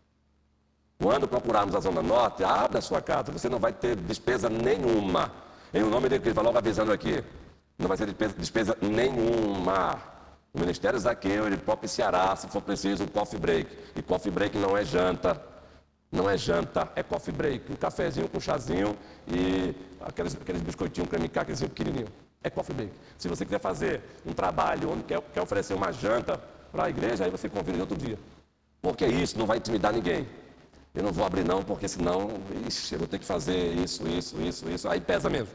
[1.02, 5.32] Quando procurarmos a Zona Norte, abra a sua casa, você não vai ter despesa nenhuma.
[5.74, 7.24] Em nome de Cristo, logo avisando aqui,
[7.76, 10.00] não vai ter despesa, despesa nenhuma.
[10.54, 13.76] O Ministério Zaqueu, ele propiciará, se for preciso, um coffee break.
[13.96, 15.42] E coffee break não é janta.
[16.12, 17.72] Não é janta, é coffee break.
[17.72, 18.96] Um cafezinho com chazinho
[19.28, 22.08] e aqueles, aqueles biscoitinhos creme caquezinho pequenininho
[22.44, 22.92] é coffee break.
[23.18, 26.40] Se você quiser fazer um trabalho onde quer, quer oferecer uma janta
[26.72, 28.20] para a igreja, aí você convida outro dia.
[28.82, 30.28] Porque isso não vai intimidar ninguém.
[30.94, 32.30] Eu não vou abrir não, porque senão,
[32.68, 34.90] ixi, eu vou ter que fazer isso, isso, isso, isso.
[34.90, 35.54] Aí pesa mesmo.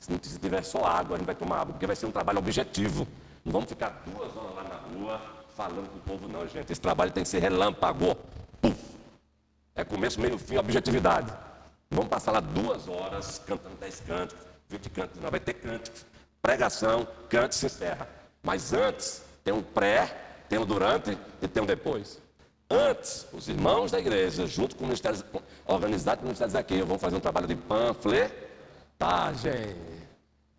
[0.00, 2.38] Se não tiver só água, a gente vai tomar água, porque vai ser um trabalho
[2.38, 3.06] objetivo.
[3.44, 5.20] Não vamos ficar duas horas lá na rua
[5.54, 6.72] falando com o povo, não, gente.
[6.72, 8.16] Esse trabalho tem que ser relâmpago.
[8.60, 8.76] Puf.
[9.74, 11.32] É começo, meio, fim, objetividade.
[11.90, 14.36] Vamos passar lá duas horas cantando dez cantos,
[14.68, 16.04] 20 cantos, não vai ter cânticos.
[16.40, 18.08] Pregação, cante se encerra.
[18.42, 22.20] Mas antes, tem um pré, tem um durante e tem um depois.
[22.68, 25.22] Antes, os irmãos da igreja, junto com o Ministério,
[25.66, 29.76] organizado com o Ministério Zaqueu, vão fazer um trabalho de panfletagem.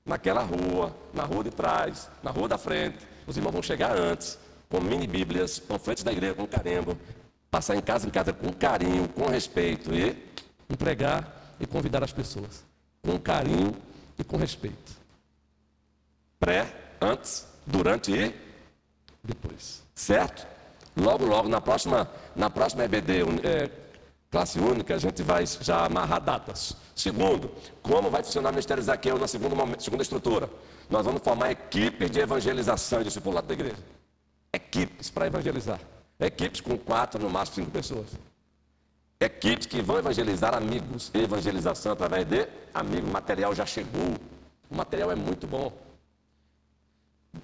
[0.05, 2.99] Naquela rua, na rua de trás, na rua da frente.
[3.25, 4.37] Os irmãos vão chegar antes,
[4.69, 6.95] com mini bíblias, panfletos da igreja, com carimbo,
[7.49, 10.15] passar em casa em casa com carinho, com respeito e
[10.69, 12.63] empregar e convidar as pessoas.
[13.01, 13.75] Com carinho
[14.17, 14.93] e com respeito.
[16.39, 18.33] Pré, antes, durante e
[19.23, 19.83] depois.
[19.95, 20.54] Certo?
[20.95, 23.69] Logo, logo, na próxima, na próxima EBD, é,
[24.31, 26.75] classe única, a gente vai já amarrar datas.
[26.95, 30.49] Segundo, como vai funcionar o Ministério Zaqueu na segunda, segunda estrutura?
[30.89, 33.83] Nós vamos formar equipes de evangelização e discipulado da igreja.
[34.53, 35.79] Equipes para evangelizar.
[36.17, 38.07] Equipes com quatro, no máximo cinco pessoas.
[39.19, 41.11] Equipes que vão evangelizar amigos.
[41.13, 43.09] Evangelização através de amigos.
[43.09, 44.15] O material já chegou.
[44.69, 45.73] O material é muito bom.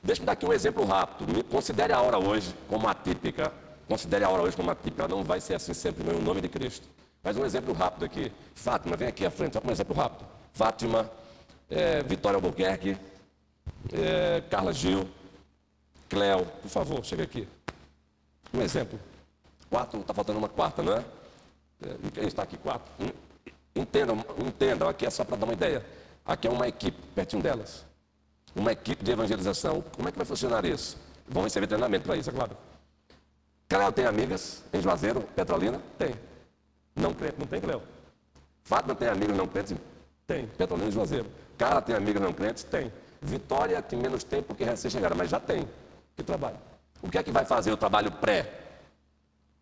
[0.04, 1.44] Deixa-me dar aqui um exemplo rápido.
[1.46, 3.52] Considere a hora hoje como atípica.
[3.88, 5.08] Considere a hora hoje como atípica.
[5.08, 6.88] Não vai ser assim sempre no nome de Cristo.
[7.24, 8.32] Mas um exemplo rápido aqui.
[8.56, 10.28] Fátima, vem aqui à frente, só um exemplo rápido.
[10.54, 11.10] Fátima,
[11.70, 12.98] é, Vitória Albuquerque,
[13.94, 15.08] é, Carla Gil,
[16.10, 17.48] Cléo, por favor, chega aqui.
[18.54, 19.00] Um exemplo.
[19.70, 21.06] Quatro, está faltando uma quarta, não é?
[22.14, 22.58] Quem está aqui?
[22.58, 22.92] Quatro.
[23.76, 25.86] Entendam, entendam, aqui é só para dar uma ideia.
[26.26, 27.86] Aqui é uma equipe, pertinho delas.
[28.56, 29.82] Uma equipe de evangelização.
[29.96, 30.98] Como é que vai funcionar isso?
[31.28, 32.58] Vão receber treinamento para isso, é claro.
[33.68, 35.82] Cléo tem amigas em Juazeiro, Petrolina?
[35.98, 36.14] Tem.
[36.96, 37.82] Não crente, não tem, Cléo?
[38.64, 39.76] Fátima tem amigos não crentes?
[40.28, 40.46] Tem.
[40.46, 41.28] Petrolina e Juazeiro.
[41.58, 42.64] Cara tem amigos não crentes?
[42.64, 42.92] Tem.
[43.22, 45.68] Vitória tem menos tempo porque recém chegaram, mas já tem.
[46.16, 46.58] Que trabalho.
[47.02, 48.60] O que é que vai fazer o trabalho pré?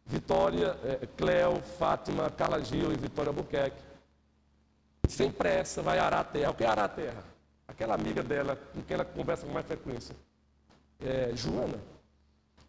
[0.06, 3.78] Vitória, é, Cléo, Fátima, Carla Gil e Vitória Albuquerque.
[5.08, 6.52] Sem pressa, vai arar a terra.
[6.52, 7.24] O que é arar a terra?
[7.70, 10.16] Aquela amiga dela com quem ela conversa com mais frequência.
[11.00, 11.80] É, Joana,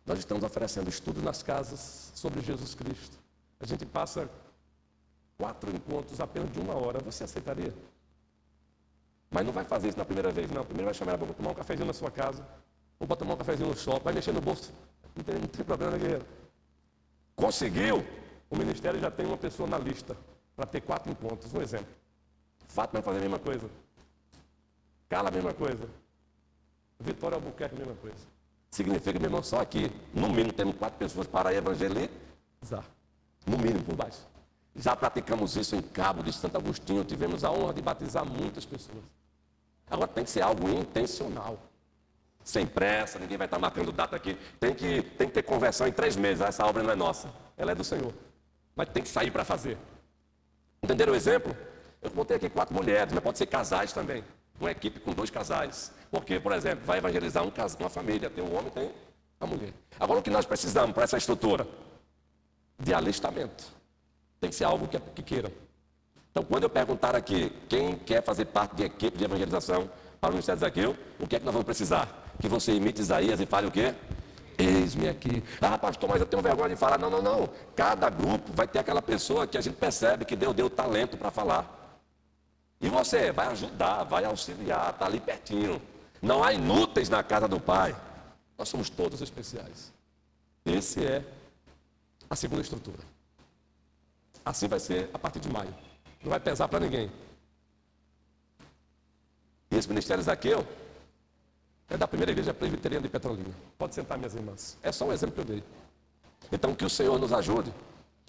[0.05, 3.18] nós estamos oferecendo estudo nas casas sobre Jesus Cristo.
[3.59, 4.28] A gente passa
[5.38, 6.98] quatro encontros apenas de uma hora.
[7.01, 7.72] Você aceitaria?
[9.30, 10.64] Mas não vai fazer isso na primeira vez, não.
[10.64, 12.46] Primeiro vai chamar ela para tomar um cafezinho na sua casa.
[12.98, 14.05] Ou para tomar um cafezinho no shopping.
[14.05, 14.70] Vai mexer no bolso.
[15.16, 16.26] Não tem, não tem problema, guerreiro.
[17.34, 18.05] Conseguiu,
[18.51, 20.14] o ministério já tem uma pessoa na lista
[20.55, 21.55] para ter quatro encontros.
[21.55, 21.94] Um exemplo.
[22.68, 23.70] Fátima vai fazer a mesma coisa.
[25.11, 25.88] Cala a mesma coisa.
[27.00, 28.16] Vitória Albuquerque a mesma coisa.
[28.70, 32.84] Significa, meu irmão, só aqui, no mínimo, temos quatro pessoas para evangelizar.
[33.44, 34.20] No mínimo, por baixo.
[34.76, 37.02] Já praticamos isso em Cabo de Santo Agostinho.
[37.04, 39.02] Tivemos a honra de batizar muitas pessoas.
[39.90, 41.58] Agora tem que ser algo intencional.
[42.44, 44.38] Sem pressa, ninguém vai estar marcando data aqui.
[44.61, 46.40] Tem que, tem que ter conversão em três meses.
[46.40, 48.14] Essa obra não é nossa, ela é do Senhor.
[48.76, 49.76] Mas tem que sair para fazer.
[50.80, 51.56] Entenderam o exemplo?
[52.00, 54.24] Eu botei aqui quatro mulheres, mas pode ser casais também.
[54.61, 55.92] Uma equipe com dois casais.
[56.11, 58.28] Porque, por exemplo, vai evangelizar um uma família.
[58.28, 58.90] Tem um homem, tem
[59.40, 59.72] a mulher.
[59.98, 61.66] Agora, o que nós precisamos para essa estrutura?
[62.78, 63.64] De alistamento.
[64.40, 65.50] Tem que ser algo que, que queiram.
[66.30, 69.90] Então, quando eu perguntar aqui quem quer fazer parte de equipe de evangelização
[70.20, 72.08] para o Ministério de Zaqueu, o que é que nós vamos precisar?
[72.40, 73.94] Que você imite Isaías e fale o quê?
[74.56, 75.42] Eis-me aqui.
[75.61, 76.98] Ah, pastor, mas eu tenho vergonha de falar.
[76.98, 77.48] Não, não, não.
[77.74, 81.30] Cada grupo vai ter aquela pessoa que a gente percebe que Deus deu talento para
[81.30, 81.80] falar.
[82.81, 85.81] E você vai ajudar, vai auxiliar, está ali pertinho.
[86.22, 87.95] Não há inúteis na casa do Pai.
[88.57, 89.93] Nós somos todos especiais.
[90.64, 91.24] Esse é
[92.28, 92.99] a segunda estrutura.
[94.45, 95.74] Assim vai ser a partir de maio.
[96.22, 97.11] Não vai pesar para ninguém.
[99.70, 100.66] E esse ministério Zaqueu
[101.89, 103.55] é da primeira igreja presbiteriana de Petrolina.
[103.78, 104.78] Pode sentar, minhas irmãs.
[104.83, 105.64] É só um exemplo que eu dei.
[106.53, 107.72] Então, que o Senhor nos ajude.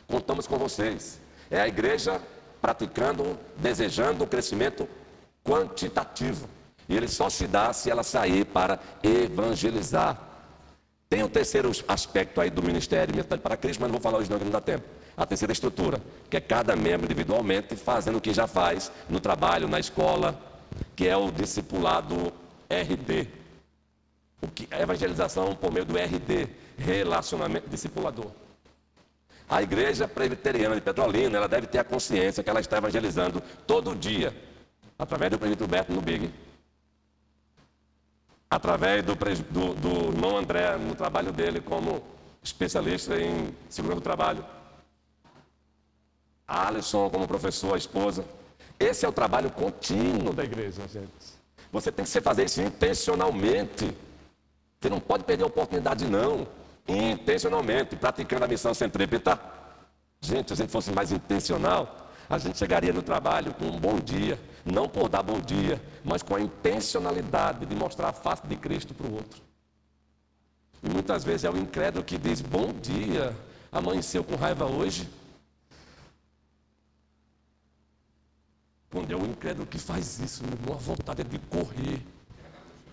[0.08, 1.20] Contamos com vocês.
[1.49, 2.22] É a igreja
[2.62, 4.88] praticando, desejando o crescimento
[5.43, 6.47] quantitativo.
[6.88, 10.18] E ele só se dá se ela sair para evangelizar.
[11.09, 14.30] Tem o terceiro aspecto aí do ministério, Ministério para Cristo, mas não vou falar hoje
[14.30, 14.86] não, que não dá tempo.
[15.18, 19.68] A terceira estrutura, que é cada membro individualmente fazendo o que já faz no trabalho,
[19.68, 20.39] na escola,
[20.95, 22.32] que é o discipulado
[22.70, 23.28] RD.
[24.41, 26.47] O que é evangelização por meio do RD,
[26.78, 28.32] relacionamento discipulador.
[29.52, 33.93] A igreja presbiteriana de Petrolina, ela deve ter a consciência que ela está evangelizando todo
[33.93, 34.34] dia,
[34.97, 36.34] através do presbítero Beto no Big,
[38.49, 42.02] através do, do, do irmão André no trabalho dele como
[42.41, 44.45] especialista em segurança do trabalho,
[46.47, 48.24] a Alisson como professor, a esposa.
[48.80, 51.12] Esse é o trabalho contínuo da igreja, gente.
[51.74, 53.93] Você tem que fazer isso intencionalmente.
[54.80, 56.47] Você não pode perder a oportunidade, não.
[56.88, 59.39] Intencionalmente, praticando a missão centrípeta.
[60.19, 63.99] Gente, se a gente fosse mais intencional, a gente chegaria no trabalho com um bom
[63.99, 64.39] dia.
[64.63, 68.93] Não por dar bom dia, mas com a intencionalidade de mostrar a face de Cristo
[68.93, 69.41] para o outro.
[70.84, 73.36] E muitas vezes é o incrédulo que diz: Bom dia,
[73.71, 75.09] amanheceu com raiva hoje.
[78.91, 82.01] Quando é o incrédulo que faz isso, meu a vontade é de correr,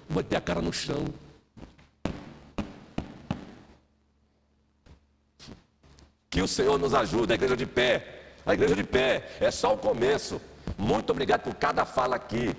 [0.09, 1.05] bater a cara no chão.
[6.31, 8.18] Que o Senhor nos ajude, a igreja de pé.
[8.45, 10.41] A igreja de pé é só o começo.
[10.76, 12.55] Muito obrigado por cada fala aqui.